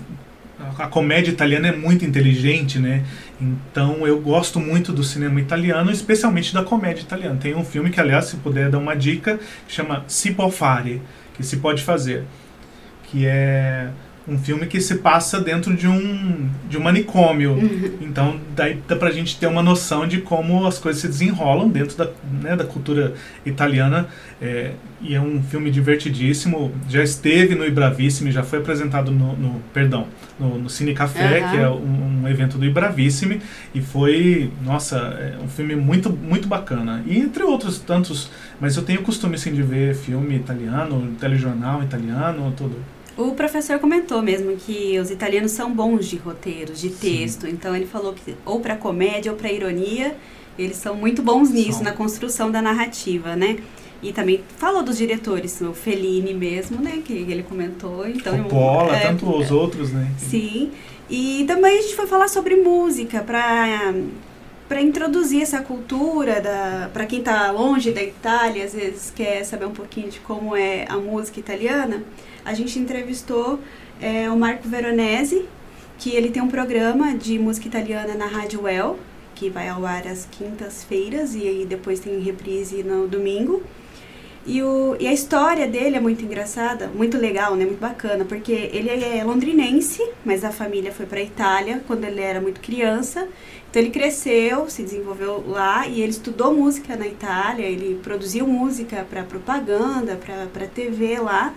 a 0.78 0.86
comédia 0.86 1.30
italiana 1.30 1.68
é 1.68 1.76
muito 1.76 2.04
inteligente, 2.04 2.78
né? 2.78 3.04
Então 3.40 4.06
eu 4.06 4.20
gosto 4.20 4.60
muito 4.60 4.92
do 4.92 5.02
cinema 5.02 5.40
italiano, 5.40 5.90
especialmente 5.90 6.52
da 6.52 6.62
comédia 6.62 7.02
italiana. 7.02 7.36
Tem 7.36 7.54
um 7.54 7.64
filme 7.64 7.90
que, 7.90 8.00
aliás, 8.00 8.26
se 8.26 8.36
puder 8.36 8.70
dar 8.70 8.78
uma 8.78 8.94
dica, 8.94 9.38
chama 9.66 10.04
Si 10.06 10.32
può 10.32 10.50
fare, 10.50 11.00
que 11.34 11.42
se 11.42 11.56
pode 11.56 11.82
fazer, 11.82 12.24
que 13.04 13.26
é 13.26 13.90
um 14.28 14.38
filme 14.38 14.66
que 14.66 14.80
se 14.80 14.96
passa 14.96 15.40
dentro 15.40 15.74
de 15.74 15.88
um, 15.88 16.48
de 16.68 16.76
um 16.76 16.80
manicômio. 16.80 17.52
Uhum. 17.52 17.98
Então, 18.00 18.40
daí 18.54 18.80
dá 18.86 18.94
pra 18.94 19.10
gente 19.10 19.36
ter 19.38 19.46
uma 19.46 19.62
noção 19.62 20.06
de 20.06 20.20
como 20.20 20.66
as 20.66 20.78
coisas 20.78 21.00
se 21.00 21.08
desenrolam 21.08 21.68
dentro 21.68 21.96
da, 21.96 22.08
né, 22.40 22.54
da 22.54 22.64
cultura 22.64 23.14
italiana. 23.44 24.08
É, 24.40 24.72
e 25.00 25.14
é 25.14 25.20
um 25.20 25.42
filme 25.42 25.70
divertidíssimo. 25.70 26.72
Já 26.88 27.02
esteve 27.02 27.54
no 27.54 27.64
Ibravissime, 27.64 28.30
já 28.30 28.42
foi 28.42 28.58
apresentado 28.58 29.10
no, 29.10 29.34
no 29.36 29.60
perdão, 29.72 30.06
no, 30.38 30.58
no 30.58 30.70
Cine 30.70 30.94
Café, 30.94 31.40
Aham. 31.40 31.50
que 31.50 31.56
é 31.56 31.68
um, 31.68 32.22
um 32.22 32.28
evento 32.28 32.58
do 32.58 32.64
Ibravissime. 32.64 33.40
E 33.74 33.80
foi, 33.80 34.52
nossa, 34.62 34.96
é 34.96 35.38
um 35.42 35.48
filme 35.48 35.74
muito, 35.74 36.10
muito 36.10 36.46
bacana. 36.46 37.02
E 37.06 37.18
entre 37.18 37.42
outros 37.42 37.78
tantos, 37.80 38.30
mas 38.60 38.76
eu 38.76 38.82
tenho 38.82 39.02
costume 39.02 39.36
assim, 39.36 39.52
de 39.52 39.62
ver 39.62 39.94
filme 39.94 40.36
italiano, 40.36 41.14
telejornal 41.18 41.82
italiano, 41.82 42.52
tudo. 42.56 42.76
O 43.20 43.34
professor 43.34 43.78
comentou 43.78 44.22
mesmo 44.22 44.56
que 44.56 44.98
os 44.98 45.10
italianos 45.10 45.52
são 45.52 45.70
bons 45.70 46.06
de 46.06 46.16
roteiros, 46.16 46.80
de 46.80 46.88
Sim. 46.88 47.18
texto. 47.18 47.46
Então 47.46 47.76
ele 47.76 47.84
falou 47.84 48.14
que 48.14 48.34
ou 48.46 48.60
para 48.60 48.74
comédia 48.76 49.30
ou 49.30 49.36
para 49.36 49.52
ironia, 49.52 50.16
eles 50.58 50.78
são 50.78 50.94
muito 50.94 51.20
bons 51.20 51.50
nisso, 51.50 51.74
São. 51.74 51.82
na 51.82 51.92
construção 51.92 52.50
da 52.50 52.62
narrativa, 52.62 53.36
né? 53.36 53.58
E 54.02 54.10
também 54.10 54.40
falou 54.56 54.82
dos 54.82 54.96
diretores, 54.96 55.60
o 55.60 55.74
Fellini 55.74 56.32
mesmo, 56.32 56.80
né? 56.80 57.02
Que 57.04 57.12
ele 57.12 57.42
comentou. 57.42 58.08
Então, 58.08 58.42
Coppola, 58.44 58.96
é, 58.96 59.00
tanto 59.00 59.28
os 59.28 59.50
outros, 59.50 59.92
né? 59.92 60.10
Sim. 60.16 60.70
E 61.10 61.44
também 61.46 61.78
a 61.78 61.82
gente 61.82 61.94
foi 61.94 62.06
falar 62.06 62.28
sobre 62.28 62.56
música 62.56 63.20
para 63.20 63.92
para 64.70 64.80
introduzir 64.80 65.42
essa 65.42 65.60
cultura 65.60 66.88
para 66.92 67.04
quem 67.04 67.18
está 67.18 67.50
longe 67.50 67.90
da 67.90 68.00
Itália, 68.00 68.64
às 68.64 68.72
vezes 68.72 69.10
quer 69.10 69.42
saber 69.44 69.64
um 69.64 69.72
pouquinho 69.72 70.08
de 70.08 70.20
como 70.20 70.54
é 70.54 70.86
a 70.88 70.96
música 70.96 71.40
italiana. 71.40 72.04
A 72.44 72.54
gente 72.54 72.78
entrevistou 72.78 73.58
é, 74.00 74.30
o 74.30 74.36
Marco 74.36 74.68
Veronese, 74.68 75.44
que 75.98 76.14
ele 76.14 76.30
tem 76.30 76.40
um 76.40 76.46
programa 76.46 77.16
de 77.16 77.36
música 77.36 77.66
italiana 77.66 78.14
na 78.14 78.26
Rádio 78.26 78.62
Well, 78.62 78.96
que 79.34 79.50
vai 79.50 79.68
ao 79.68 79.84
ar 79.84 80.06
às 80.06 80.24
quintas-feiras 80.30 81.34
e 81.34 81.48
aí 81.48 81.66
depois 81.66 81.98
tem 81.98 82.20
reprise 82.20 82.84
no 82.84 83.08
domingo. 83.08 83.60
E, 84.46 84.62
o, 84.62 84.96
e 84.98 85.06
a 85.06 85.12
história 85.12 85.66
dele 85.66 85.96
é 85.96 86.00
muito 86.00 86.24
engraçada, 86.24 86.88
muito 86.88 87.18
legal, 87.18 87.54
né? 87.56 87.64
Muito 87.64 87.80
bacana, 87.80 88.24
porque 88.24 88.52
ele 88.52 88.88
é 88.88 89.22
londrinense, 89.22 90.02
mas 90.24 90.44
a 90.44 90.50
família 90.50 90.92
foi 90.92 91.06
para 91.06 91.20
Itália 91.20 91.82
quando 91.86 92.04
ele 92.04 92.20
era 92.20 92.40
muito 92.40 92.60
criança. 92.60 93.28
Então 93.70 93.80
ele 93.80 93.90
cresceu, 93.90 94.68
se 94.68 94.82
desenvolveu 94.82 95.44
lá 95.46 95.86
e 95.86 96.00
ele 96.00 96.10
estudou 96.10 96.52
música 96.52 96.96
na 96.96 97.06
Itália, 97.06 97.64
ele 97.64 98.00
produziu 98.02 98.44
música 98.44 99.06
para 99.08 99.22
propaganda, 99.22 100.18
para 100.52 100.66
TV 100.66 101.20
lá. 101.20 101.54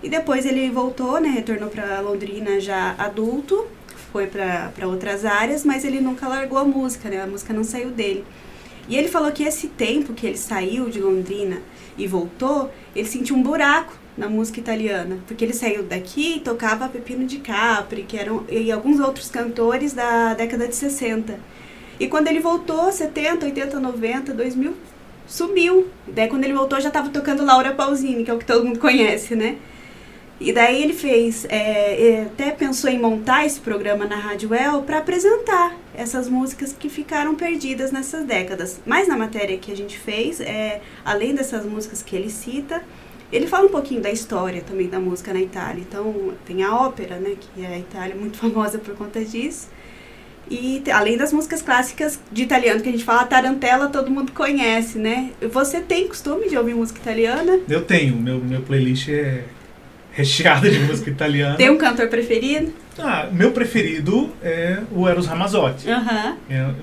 E 0.00 0.08
depois 0.08 0.46
ele 0.46 0.70
voltou, 0.70 1.20
né? 1.20 1.28
Retornou 1.28 1.68
para 1.68 2.00
Londrina 2.00 2.60
já 2.60 2.94
adulto, 2.96 3.66
foi 4.12 4.28
para 4.28 4.86
outras 4.86 5.24
áreas, 5.24 5.64
mas 5.64 5.84
ele 5.84 6.00
nunca 6.00 6.28
largou 6.28 6.58
a 6.58 6.64
música, 6.64 7.08
né? 7.08 7.22
A 7.22 7.26
música 7.26 7.52
não 7.52 7.64
saiu 7.64 7.90
dele. 7.90 8.24
E 8.88 8.96
ele 8.96 9.08
falou 9.08 9.30
que 9.30 9.44
esse 9.44 9.68
tempo 9.68 10.14
que 10.14 10.26
ele 10.26 10.38
saiu 10.38 10.88
de 10.88 10.98
Londrina 10.98 11.58
e 11.96 12.06
voltou, 12.06 12.70
ele 12.96 13.06
sentiu 13.06 13.36
um 13.36 13.42
buraco 13.42 13.92
na 14.16 14.28
música 14.28 14.58
italiana, 14.58 15.18
porque 15.26 15.44
ele 15.44 15.52
saiu 15.52 15.82
daqui 15.82 16.36
e 16.36 16.40
tocava 16.40 16.88
Pepino 16.88 17.26
de 17.26 17.38
Capri, 17.38 18.02
que 18.02 18.16
eram 18.16 18.44
e 18.48 18.72
alguns 18.72 18.98
outros 18.98 19.30
cantores 19.30 19.92
da 19.92 20.34
década 20.34 20.66
de 20.66 20.74
60. 20.74 21.38
E 22.00 22.08
quando 22.08 22.28
ele 22.28 22.40
voltou, 22.40 22.90
70, 22.90 23.46
80, 23.46 23.78
90, 23.78 24.32
2000, 24.32 24.74
sumiu. 25.26 25.88
Daí 26.06 26.28
quando 26.28 26.44
ele 26.44 26.54
voltou 26.54 26.80
já 26.80 26.88
estava 26.88 27.10
tocando 27.10 27.44
Laura 27.44 27.72
Pausini, 27.74 28.24
que 28.24 28.30
é 28.30 28.34
o 28.34 28.38
que 28.38 28.46
todo 28.46 28.64
mundo 28.64 28.78
conhece, 28.78 29.36
né? 29.36 29.56
E 30.40 30.52
daí 30.52 30.82
ele 30.82 30.92
fez, 30.92 31.44
é, 31.48 32.26
até 32.26 32.52
pensou 32.52 32.88
em 32.88 32.98
montar 32.98 33.44
esse 33.44 33.60
programa 33.60 34.06
na 34.06 34.16
Rádio 34.16 34.54
El 34.54 34.82
para 34.82 34.98
apresentar 34.98 35.76
essas 35.98 36.28
músicas 36.28 36.72
que 36.72 36.88
ficaram 36.88 37.34
perdidas 37.34 37.90
nessas 37.90 38.24
décadas. 38.24 38.80
Mas 38.86 39.08
na 39.08 39.16
matéria 39.16 39.58
que 39.58 39.72
a 39.72 39.76
gente 39.76 39.98
fez, 39.98 40.40
é, 40.40 40.80
além 41.04 41.34
dessas 41.34 41.66
músicas 41.66 42.02
que 42.02 42.14
ele 42.14 42.30
cita, 42.30 42.82
Ele 43.30 43.46
fala 43.46 43.66
um 43.66 43.70
pouquinho 43.70 44.00
da 44.00 44.10
história 44.10 44.62
também 44.62 44.88
da 44.88 44.98
música 44.98 45.34
na 45.34 45.40
Itália. 45.40 45.82
Então, 45.86 46.32
tem 46.46 46.62
a 46.62 46.74
ópera, 46.74 47.16
né, 47.16 47.36
que 47.38 47.62
é 47.62 47.74
a 47.74 47.78
Itália 47.78 48.16
muito 48.16 48.38
famosa 48.44 48.78
por 48.78 48.94
conta 48.94 49.22
disso. 49.22 49.68
E 50.50 50.82
além 50.90 51.18
das 51.18 51.30
músicas 51.30 51.60
clássicas 51.60 52.18
de 52.32 52.42
italiano 52.44 52.80
que 52.80 52.88
a 52.88 52.92
gente 52.92 53.04
fala, 53.04 53.20
a 53.22 53.26
tarantela 53.26 53.88
todo 53.88 54.10
mundo 54.10 54.32
conhece, 54.32 54.98
né? 54.98 55.30
Você 55.52 55.78
tem 55.82 56.08
costume 56.08 56.48
de 56.48 56.56
ouvir 56.56 56.74
música 56.74 56.98
italiana? 56.98 57.60
Eu 57.68 57.84
tenho, 57.84 58.16
meu, 58.16 58.38
meu 58.38 58.62
playlist 58.62 59.10
é 59.10 59.44
recheada 60.22 60.68
de 60.68 60.78
música 60.80 61.08
italiana. 61.10 61.54
Tem 61.56 61.70
um 61.70 61.78
cantor 61.78 62.08
preferido? 62.08 62.72
Ah, 62.98 63.28
meu 63.32 63.52
preferido 63.52 64.30
é 64.42 64.78
o 64.90 65.08
Eros 65.08 65.26
Ramazzotti. 65.26 65.86
Uhum. 65.88 66.74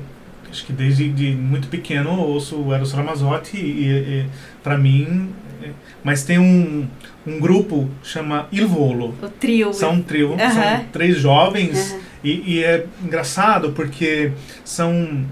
Acho 0.50 0.66
que 0.66 0.72
desde 0.72 1.10
de 1.10 1.32
muito 1.32 1.68
pequeno 1.68 2.12
eu 2.12 2.20
ouço 2.20 2.56
o 2.56 2.74
Eros 2.74 2.94
Ramazzotti 2.94 3.58
e, 3.58 3.88
e 3.90 4.26
para 4.64 4.78
mim 4.78 5.30
é, 5.62 5.70
mas 6.02 6.24
tem 6.24 6.40
um, 6.40 6.88
um 7.28 7.40
grupo 7.40 7.90
chama 8.02 8.48
Il 8.54 8.68
Volo. 8.70 9.14
O 9.22 9.28
trio. 9.28 9.74
São 9.74 9.92
um 9.96 10.02
trio, 10.02 10.32
Uhum. 10.32 10.38
são 10.40 10.86
três 10.94 11.18
jovens 11.18 11.92
Uhum. 11.92 12.00
e, 12.24 12.54
e 12.56 12.64
é 12.64 12.86
engraçado 13.04 13.72
porque 13.74 14.32
são 14.64 15.26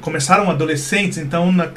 começaram 0.00 0.50
adolescentes, 0.50 1.18
então 1.18 1.52
na- 1.52 1.70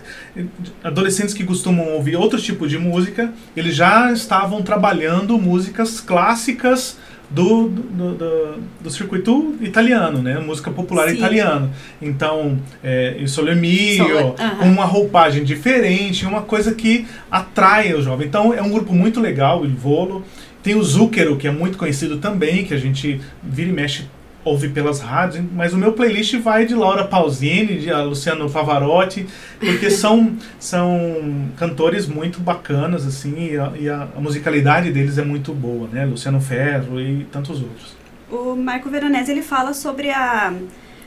adolescentes 0.84 1.34
que 1.34 1.44
costumam 1.44 1.90
ouvir 1.94 2.16
outro 2.16 2.40
tipo 2.42 2.68
de 2.68 2.78
música, 2.78 3.32
eles 3.56 3.76
já 3.76 4.12
estavam 4.12 4.62
trabalhando 4.62 5.38
músicas 5.38 6.00
clássicas 6.02 6.98
do, 7.30 7.70
do, 7.70 8.14
do, 8.16 8.58
do 8.82 8.90
circuito 8.90 9.56
italiano, 9.62 10.22
né? 10.22 10.38
Música 10.40 10.70
popular 10.70 11.08
Sim. 11.10 11.16
italiana. 11.16 11.70
Então, 12.02 12.60
é, 12.84 13.24
Sole 13.26 13.56
Mio, 13.56 14.36
aham. 14.38 14.56
com 14.58 14.66
uma 14.66 14.84
roupagem 14.84 15.44
diferente, 15.44 16.26
uma 16.26 16.42
coisa 16.42 16.74
que 16.74 17.08
atrai 17.30 17.94
o 17.94 18.02
jovem. 18.02 18.28
Então, 18.28 18.54
é 18.54 18.62
um 18.62 18.70
grupo 18.70 18.94
muito 18.94 19.22
legal, 19.22 19.62
o 19.62 19.68
Volo. 19.70 20.26
Tem 20.62 20.76
o 20.76 20.84
Zucchero, 20.84 21.38
que 21.38 21.48
é 21.48 21.52
muito 21.52 21.78
conhecido 21.78 22.18
também, 22.18 22.66
que 22.66 22.74
a 22.74 22.78
gente 22.78 23.22
vira 23.42 23.70
e 23.70 23.74
mexe 23.74 24.04
ouve 24.43 24.69
pelas 24.69 24.99
rádios, 24.99 25.43
mas 25.54 25.73
o 25.73 25.77
meu 25.77 25.93
playlist 25.93 26.36
vai 26.38 26.65
de 26.65 26.73
Laura 26.73 27.06
Pausini, 27.06 27.80
de 27.80 27.91
a 27.91 28.04
Luciano 28.04 28.49
Pavarotti, 28.49 29.27
porque 29.60 29.89
são, 29.91 30.36
são 30.60 31.49
cantores 31.58 32.08
muito 32.08 32.39
bacanas, 32.39 33.06
assim, 33.06 33.51
e, 33.51 33.58
a, 33.58 33.73
e 33.80 33.89
a 33.89 34.08
musicalidade 34.17 34.91
deles 34.91 35.17
é 35.17 35.23
muito 35.23 35.54
boa, 35.54 35.88
né? 35.88 36.06
Luciano 36.06 36.41
Ferro 36.41 36.99
e 36.99 37.25
tantos 37.32 37.62
outros. 37.62 37.95
O 38.32 38.56
Marco 38.56 38.89
Veronese 38.89 39.32
ele 39.32 39.41
fala 39.41 39.73
sobre 39.73 40.10
a, 40.10 40.54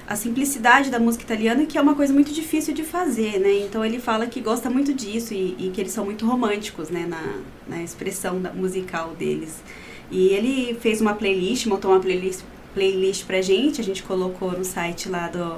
a 0.06 0.14
simplicidade 0.14 0.90
da 0.90 0.98
música 0.98 1.24
italiana, 1.24 1.64
que 1.66 1.78
é 1.78 1.80
uma 1.80 1.94
coisa 1.94 2.12
muito 2.12 2.32
difícil 2.32 2.74
de 2.74 2.84
fazer, 2.84 3.40
né? 3.40 3.64
Então 3.64 3.84
ele 3.84 3.98
fala 3.98 4.26
que 4.26 4.40
gosta 4.40 4.68
muito 4.68 4.92
disso 4.92 5.32
e, 5.34 5.56
e 5.58 5.70
que 5.74 5.80
eles 5.80 5.92
são 5.92 6.04
muito 6.04 6.26
românticos, 6.26 6.90
né, 6.90 7.06
na, 7.08 7.22
na 7.66 7.82
expressão 7.82 8.40
da, 8.40 8.52
musical 8.52 9.14
deles. 9.18 9.62
E 10.10 10.28
ele 10.28 10.76
fez 10.80 11.00
uma 11.00 11.14
playlist, 11.14 11.66
montou 11.66 11.90
uma 11.90 12.00
playlist, 12.00 12.42
playlist 12.74 13.24
pra 13.24 13.40
gente, 13.40 13.80
a 13.80 13.84
gente 13.84 14.02
colocou 14.02 14.52
no 14.52 14.64
site 14.64 15.08
lá 15.08 15.28
do 15.28 15.56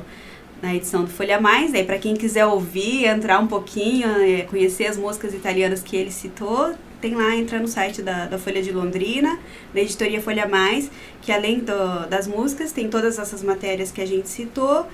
na 0.62 0.74
edição 0.74 1.04
do 1.04 1.10
Folha 1.10 1.38
Mais, 1.38 1.74
aí 1.74 1.84
para 1.84 1.98
quem 1.98 2.14
quiser 2.16 2.46
ouvir, 2.46 3.04
entrar 3.04 3.38
um 3.38 3.46
pouquinho, 3.46 4.08
é, 4.22 4.40
conhecer 4.42 4.86
as 4.86 4.96
músicas 4.96 5.34
italianas 5.34 5.82
que 5.82 5.94
ele 5.94 6.10
citou, 6.10 6.72
tem 6.98 7.14
lá, 7.14 7.36
entra 7.36 7.58
no 7.58 7.68
site 7.68 8.00
da, 8.00 8.24
da 8.24 8.38
Folha 8.38 8.62
de 8.62 8.72
Londrina, 8.72 9.38
da 9.74 9.80
editoria 9.82 10.18
Folha 10.20 10.48
Mais, 10.48 10.90
que 11.20 11.30
além 11.30 11.58
do- 11.60 12.08
das 12.08 12.26
músicas, 12.26 12.72
tem 12.72 12.88
todas 12.88 13.18
essas 13.18 13.42
matérias 13.42 13.90
que 13.92 14.00
a 14.00 14.06
gente 14.06 14.30
citou, 14.30 14.86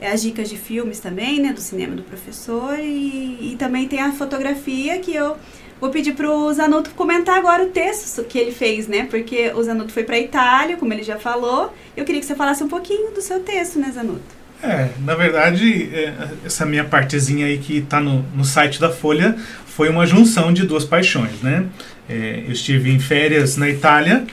é, 0.00 0.10
as 0.10 0.22
dicas 0.22 0.48
de 0.48 0.56
filmes 0.56 0.98
também, 0.98 1.40
né, 1.40 1.52
do 1.52 1.60
cinema 1.60 1.94
do 1.94 2.02
professor, 2.02 2.78
e, 2.78 3.52
e 3.52 3.56
também 3.58 3.86
tem 3.86 4.00
a 4.00 4.12
fotografia 4.12 4.98
que 4.98 5.14
eu 5.14 5.36
vou 5.80 5.90
pedir 5.90 6.14
pro 6.14 6.52
Zanuto 6.52 6.90
comentar 6.90 7.36
agora 7.36 7.64
o 7.64 7.68
texto 7.68 8.24
que 8.24 8.38
ele 8.38 8.52
fez, 8.52 8.86
né, 8.88 9.06
porque 9.10 9.52
o 9.54 9.62
Zanuto 9.62 9.92
foi 9.92 10.04
para 10.04 10.18
Itália, 10.18 10.76
como 10.76 10.92
ele 10.92 11.02
já 11.02 11.18
falou, 11.18 11.74
eu 11.96 12.04
queria 12.04 12.20
que 12.20 12.26
você 12.26 12.34
falasse 12.34 12.62
um 12.62 12.68
pouquinho 12.68 13.12
do 13.12 13.20
seu 13.20 13.40
texto, 13.40 13.78
né, 13.78 13.90
Zanuto? 13.92 14.40
É, 14.62 14.90
na 15.04 15.14
verdade, 15.14 15.88
é, 15.94 16.12
essa 16.44 16.66
minha 16.66 16.84
partezinha 16.84 17.46
aí 17.46 17.58
que 17.58 17.78
está 17.78 17.98
no, 17.98 18.22
no 18.34 18.44
site 18.44 18.78
da 18.78 18.90
Folha 18.90 19.36
foi 19.66 19.88
uma 19.88 20.04
junção 20.04 20.52
de 20.52 20.66
duas 20.66 20.84
paixões, 20.84 21.40
né? 21.42 21.64
É, 22.06 22.44
eu 22.46 22.52
estive 22.52 22.90
em 22.90 22.98
férias 22.98 23.56
na 23.56 23.70
Itália 23.70 24.24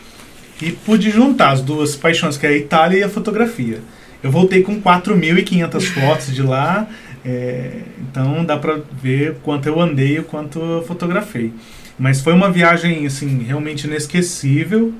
e 0.61 0.71
pude 0.71 1.09
juntar 1.11 1.51
as 1.51 1.61
duas 1.61 1.95
paixões, 1.95 2.37
que 2.37 2.45
é 2.45 2.49
a 2.49 2.57
Itália 2.57 2.99
e 2.99 3.03
a 3.03 3.09
fotografia. 3.09 3.79
Eu 4.27 4.31
voltei 4.31 4.61
com 4.61 4.81
4.500 4.81 5.85
fotos 5.85 6.35
de 6.35 6.41
lá, 6.41 6.85
é, 7.23 7.79
então 8.01 8.43
dá 8.43 8.57
para 8.57 8.77
ver 9.01 9.37
quanto 9.41 9.67
eu 9.69 9.79
andei 9.79 10.17
e 10.17 10.21
quanto 10.21 10.59
eu 10.59 10.83
fotografei. 10.85 11.53
Mas 11.97 12.19
foi 12.19 12.33
uma 12.33 12.51
viagem, 12.51 13.05
assim, 13.07 13.41
realmente 13.43 13.87
inesquecível, 13.87 14.93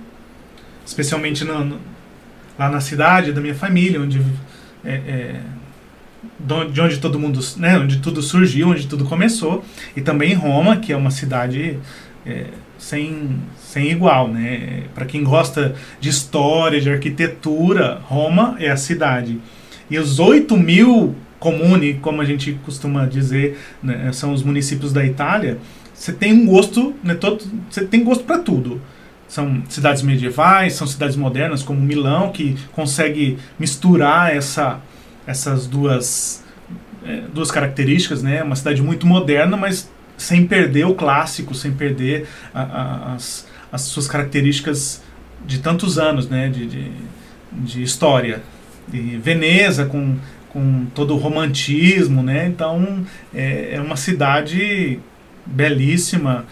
especialmente 0.86 1.44
no- 1.44 1.66
no- 1.66 1.80
lá 2.58 2.70
na 2.70 2.80
cidade 2.80 3.34
da 3.34 3.42
minha 3.42 3.54
família, 3.54 4.00
onde 4.00 4.22
é, 4.86 4.94
é, 4.94 5.36
de 6.40 6.54
onde- 6.54 6.72
de 6.72 6.80
onde 6.80 6.98
todo 7.00 7.20
mundo, 7.20 7.42
né, 7.58 7.78
onde 7.78 7.98
tudo 8.00 8.22
surgiu, 8.22 8.70
onde 8.70 8.88
tudo 8.88 9.04
começou, 9.04 9.62
e 9.94 10.00
também 10.00 10.34
Roma, 10.36 10.78
que 10.78 10.94
é 10.94 10.96
uma 10.96 11.12
cidade 11.12 11.78
é, 12.28 12.46
sem, 12.78 13.40
sem 13.58 13.90
igual, 13.90 14.28
né? 14.28 14.84
Para 14.94 15.06
quem 15.06 15.24
gosta 15.24 15.76
de 16.00 16.10
história, 16.10 16.82
de 16.82 16.90
arquitetura, 16.90 18.02
Roma 18.04 18.56
é 18.60 18.70
a 18.70 18.78
cidade. 18.78 19.40
E 19.90 19.98
os 19.98 20.20
8 20.20 20.58
mil 20.58 21.16
comuni, 21.40 21.96
como 21.96 22.22
a 22.22 22.26
gente 22.26 22.60
costuma 22.66 23.06
dizer, 23.06 23.58
né, 23.82 24.12
são 24.12 24.34
os 24.34 24.44
municípios 24.44 24.92
da 24.92 25.06
Itália, 25.06 25.60
você 25.94 26.12
tem 26.12 26.34
um 26.34 26.46
gosto, 26.46 26.94
né, 27.04 27.16
todo, 27.16 27.44
você 27.70 27.86
tem 27.86 28.04
gosto 28.04 28.24
para 28.24 28.40
tudo. 28.40 28.82
São 29.28 29.64
cidades 29.68 30.02
medievais, 30.02 30.74
são 30.74 30.88
cidades 30.88 31.16
modernas, 31.16 31.62
como 31.62 31.80
Milão, 31.80 32.32
que 32.32 32.56
consegue 32.72 33.38
misturar 33.60 34.36
essa, 34.36 34.80
essas 35.26 35.68
duas, 35.68 36.44
é, 37.06 37.24
duas 37.34 37.52
características, 37.52 38.24
né? 38.24 38.42
Uma 38.42 38.56
cidade 38.56 38.82
muito 38.82 39.06
moderna, 39.06 39.58
mas 39.58 39.92
sem 40.18 40.46
perder 40.48 40.86
o 40.86 40.96
clássico, 40.96 41.54
sem 41.56 41.72
perder 41.72 42.28
a- 42.54 42.62
a- 42.62 43.14
as, 43.16 43.48
as 43.72 43.82
suas 43.84 44.08
características 44.08 45.02
de 45.46 45.60
tantos 45.60 45.98
anos, 46.00 46.28
né? 46.28 46.50
De, 46.50 46.66
de, 46.66 46.92
de 47.52 47.84
história. 47.84 48.42
E 48.92 49.20
Veneza, 49.24 49.86
com, 49.86 50.16
com 50.50 50.86
todo 50.96 51.14
o 51.14 51.18
romantismo, 51.18 52.24
né? 52.24 52.48
Então, 52.48 53.06
é, 53.34 53.72
é 53.76 53.82
uma 53.82 53.96
cidade 53.98 55.00
belíssima, 55.46 56.46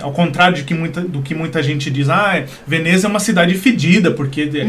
ao 0.00 0.12
contrário 0.12 0.56
de 0.56 0.64
que 0.64 0.74
muita, 0.74 1.00
do 1.00 1.22
que 1.22 1.34
muita 1.34 1.62
gente 1.62 1.90
diz, 1.90 2.08
ah, 2.08 2.44
Veneza 2.66 3.06
é 3.06 3.10
uma 3.10 3.20
cidade 3.20 3.54
fedida, 3.54 4.10
porque 4.10 4.46
tem, 4.48 4.68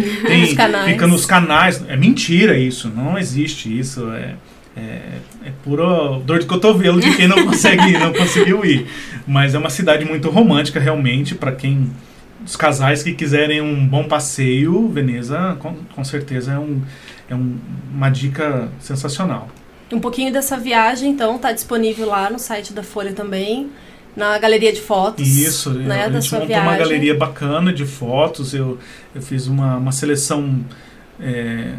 fica 0.85 1.07
nos 1.07 1.25
canais. 1.25 1.83
É 1.87 1.95
mentira 1.97 2.57
isso, 2.57 2.89
não 2.89 3.17
existe 3.17 3.75
isso. 3.77 4.09
É, 4.11 4.35
é, 4.75 5.19
é 5.45 5.51
pura 5.63 6.19
dor 6.25 6.39
de 6.39 6.45
cotovelo 6.45 6.99
de 6.99 7.15
quem 7.15 7.27
não 7.27 7.43
consegue 7.47 7.91
não 7.93 8.13
conseguiu 8.13 8.63
ir. 8.65 8.87
Mas 9.27 9.53
é 9.53 9.57
uma 9.57 9.69
cidade 9.69 10.05
muito 10.05 10.29
romântica, 10.29 10.79
realmente, 10.79 11.35
para 11.35 11.51
quem. 11.51 11.89
Os 12.43 12.55
casais 12.55 13.03
que 13.03 13.13
quiserem 13.13 13.61
um 13.61 13.85
bom 13.87 14.05
passeio, 14.05 14.87
Veneza, 14.89 15.55
com, 15.59 15.75
com 15.93 16.03
certeza, 16.03 16.53
é, 16.53 16.57
um, 16.57 16.81
é 17.29 17.35
um, 17.35 17.55
uma 17.93 18.09
dica 18.09 18.67
sensacional. 18.79 19.47
Um 19.91 19.99
pouquinho 19.99 20.33
dessa 20.33 20.57
viagem, 20.57 21.11
então, 21.11 21.37
tá 21.37 21.51
disponível 21.51 22.07
lá 22.07 22.31
no 22.31 22.39
site 22.39 22.73
da 22.73 22.81
Folha 22.81 23.13
também, 23.13 23.69
na 24.15 24.39
galeria 24.39 24.73
de 24.73 24.81
fotos. 24.81 25.27
Isso, 25.27 25.69
né, 25.71 26.05
a 26.05 26.07
da 26.07 26.19
gente 26.19 26.29
sua 26.29 26.39
montou 26.39 26.55
uma 26.55 26.63
viagem. 26.63 26.79
galeria 26.79 27.13
bacana 27.13 27.71
de 27.71 27.85
fotos. 27.85 28.55
Eu, 28.55 28.79
eu 29.13 29.21
fiz 29.21 29.45
uma, 29.45 29.77
uma 29.77 29.91
seleção 29.91 30.65
é, 31.19 31.75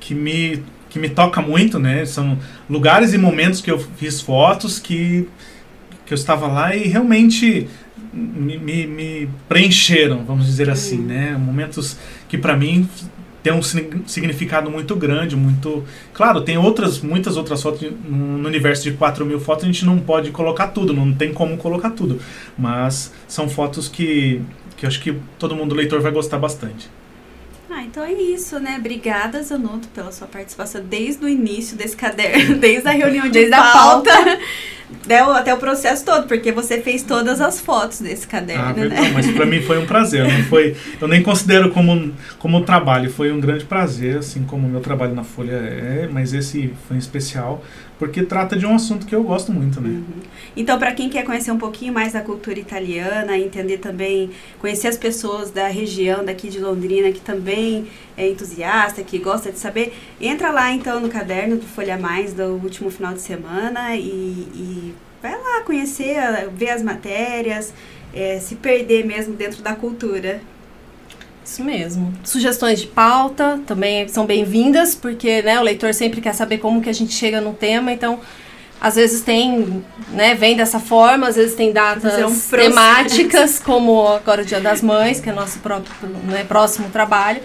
que, 0.00 0.14
me, 0.14 0.62
que 0.92 0.98
me 0.98 1.08
toca 1.08 1.40
muito, 1.40 1.78
né? 1.78 2.04
São 2.04 2.38
lugares 2.68 3.14
e 3.14 3.18
momentos 3.18 3.60
que 3.62 3.70
eu 3.70 3.78
fiz 3.78 4.20
fotos 4.20 4.78
que, 4.78 5.26
que 6.04 6.12
eu 6.12 6.16
estava 6.16 6.46
lá 6.46 6.76
e 6.76 6.86
realmente 6.86 7.66
me, 8.12 8.58
me, 8.58 8.86
me 8.86 9.28
preencheram, 9.48 10.24
vamos 10.24 10.46
dizer 10.46 10.68
assim, 10.68 10.98
né? 10.98 11.36
Momentos 11.38 11.96
que 12.28 12.36
para 12.36 12.56
mim 12.56 12.86
tem 13.42 13.52
um 13.52 13.62
signi- 13.62 14.02
significado 14.06 14.70
muito 14.70 14.94
grande, 14.94 15.34
muito... 15.34 15.82
Claro, 16.12 16.42
tem 16.42 16.58
outras, 16.58 17.00
muitas 17.00 17.36
outras 17.36 17.62
fotos 17.62 17.90
no 18.08 18.38
no 18.38 18.48
universo 18.48 18.84
de 18.84 18.92
4 18.92 19.24
mil 19.24 19.40
fotos, 19.40 19.64
a 19.64 19.66
gente 19.66 19.84
não 19.84 19.98
pode 19.98 20.30
colocar 20.30 20.68
tudo, 20.68 20.92
não 20.92 21.12
tem 21.12 21.32
como 21.32 21.56
colocar 21.56 21.90
tudo. 21.90 22.20
Mas 22.56 23.12
são 23.26 23.48
fotos 23.48 23.88
que, 23.88 24.42
que 24.76 24.84
eu 24.84 24.88
acho 24.88 25.00
que 25.00 25.14
todo 25.38 25.56
mundo 25.56 25.74
leitor 25.74 26.00
vai 26.00 26.12
gostar 26.12 26.38
bastante. 26.38 26.88
Ah, 27.74 27.84
então 27.84 28.04
é 28.04 28.12
isso, 28.12 28.60
né? 28.60 28.76
Obrigada, 28.78 29.42
Zanuto, 29.42 29.88
pela 29.88 30.12
sua 30.12 30.26
participação 30.26 30.84
desde 30.84 31.24
o 31.24 31.28
início 31.28 31.74
desse 31.74 31.96
caderno, 31.96 32.56
desde 32.60 32.86
a 32.86 32.92
reunião 32.92 33.24
de 33.24 33.32
Desde 33.32 33.54
a 33.54 33.62
pauta, 33.62 34.10
até 35.34 35.52
o 35.52 35.58
processo 35.58 36.04
todo, 36.04 36.26
porque 36.26 36.52
você 36.52 36.80
fez 36.80 37.02
todas 37.02 37.40
as 37.40 37.60
fotos 37.60 38.00
desse 38.00 38.26
caderno, 38.26 38.64
Ah, 38.64 38.72
né? 38.72 39.10
mas 39.12 39.30
para 39.30 39.46
mim 39.46 39.60
foi 39.60 39.78
um 39.78 39.86
prazer, 39.86 40.26
não 40.26 40.44
foi, 40.44 40.76
eu 41.00 41.08
nem 41.08 41.22
considero 41.22 41.70
como 41.70 42.12
como 42.38 42.62
trabalho, 42.62 43.10
foi 43.10 43.32
um 43.32 43.40
grande 43.40 43.64
prazer, 43.64 44.18
assim 44.18 44.44
como 44.44 44.66
o 44.66 44.70
meu 44.70 44.80
trabalho 44.80 45.14
na 45.14 45.24
Folha 45.24 45.52
é, 45.52 46.08
mas 46.10 46.32
esse 46.32 46.72
foi 46.86 46.96
em 46.96 46.98
especial 46.98 47.62
porque 48.02 48.24
trata 48.24 48.56
de 48.56 48.66
um 48.66 48.74
assunto 48.74 49.06
que 49.06 49.14
eu 49.14 49.22
gosto 49.22 49.52
muito, 49.52 49.80
né? 49.80 49.90
Uhum. 49.90 50.02
Então, 50.56 50.76
para 50.76 50.90
quem 50.90 51.08
quer 51.08 51.22
conhecer 51.22 51.52
um 51.52 51.56
pouquinho 51.56 51.92
mais 51.92 52.14
da 52.14 52.20
cultura 52.20 52.58
italiana, 52.58 53.38
entender 53.38 53.78
também, 53.78 54.28
conhecer 54.58 54.88
as 54.88 54.96
pessoas 54.96 55.52
da 55.52 55.68
região 55.68 56.24
daqui 56.24 56.48
de 56.48 56.58
Londrina 56.58 57.12
que 57.12 57.20
também 57.20 57.86
é 58.16 58.28
entusiasta, 58.28 59.04
que 59.04 59.20
gosta 59.20 59.52
de 59.52 59.58
saber, 59.60 59.96
entra 60.20 60.50
lá 60.50 60.72
então 60.72 60.98
no 60.98 61.08
caderno 61.08 61.58
do 61.58 61.64
Folha 61.64 61.96
Mais 61.96 62.34
do 62.34 62.60
último 62.60 62.90
final 62.90 63.14
de 63.14 63.20
semana 63.20 63.94
e, 63.94 64.00
e 64.00 64.81
vai 65.22 65.32
lá 65.32 65.62
conhecer, 65.64 66.16
ver 66.52 66.70
as 66.70 66.82
matérias, 66.82 67.72
é, 68.12 68.38
se 68.40 68.56
perder 68.56 69.06
mesmo 69.06 69.34
dentro 69.34 69.62
da 69.62 69.74
cultura. 69.74 70.40
Isso 71.44 71.62
mesmo. 71.64 72.12
Sugestões 72.24 72.80
de 72.80 72.86
pauta 72.86 73.60
também 73.66 74.06
são 74.08 74.24
bem-vindas, 74.24 74.94
porque 74.94 75.42
né, 75.42 75.58
o 75.58 75.62
leitor 75.62 75.92
sempre 75.92 76.20
quer 76.20 76.34
saber 76.34 76.58
como 76.58 76.80
que 76.80 76.88
a 76.88 76.92
gente 76.92 77.12
chega 77.12 77.40
no 77.40 77.52
tema, 77.52 77.92
então 77.92 78.20
às 78.80 78.96
vezes 78.96 79.22
tem, 79.22 79.84
né, 80.08 80.34
vem 80.34 80.56
dessa 80.56 80.80
forma, 80.80 81.28
às 81.28 81.36
vezes 81.36 81.54
tem 81.54 81.72
datas 81.72 82.14
um 82.24 82.56
temáticas, 82.56 83.60
como 83.60 84.08
agora 84.08 84.42
o 84.42 84.44
Dia 84.44 84.60
das 84.60 84.82
Mães, 84.82 85.20
que 85.20 85.30
é 85.30 85.32
nosso 85.32 85.60
próprio, 85.60 86.08
né, 86.24 86.44
próximo 86.44 86.90
trabalho. 86.90 87.40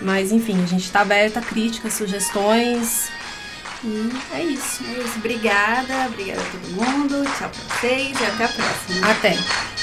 Mas 0.00 0.32
enfim, 0.32 0.62
a 0.62 0.66
gente 0.66 0.84
está 0.84 1.00
aberta 1.00 1.40
a 1.40 1.42
críticas, 1.42 1.92
sugestões. 1.92 3.10
E 3.82 4.10
é 4.32 4.42
isso. 4.42 4.84
É 4.84 5.02
isso. 5.02 5.18
Obrigada, 5.18 6.06
obrigada 6.06 6.40
a 6.40 6.44
todo 6.44 6.68
mundo. 6.72 7.24
Tchau 7.38 7.50
pra 7.50 7.76
vocês 7.78 8.20
e 8.20 8.24
até 8.24 8.44
a 8.44 8.48
próxima. 8.48 9.10
Até. 9.10 9.79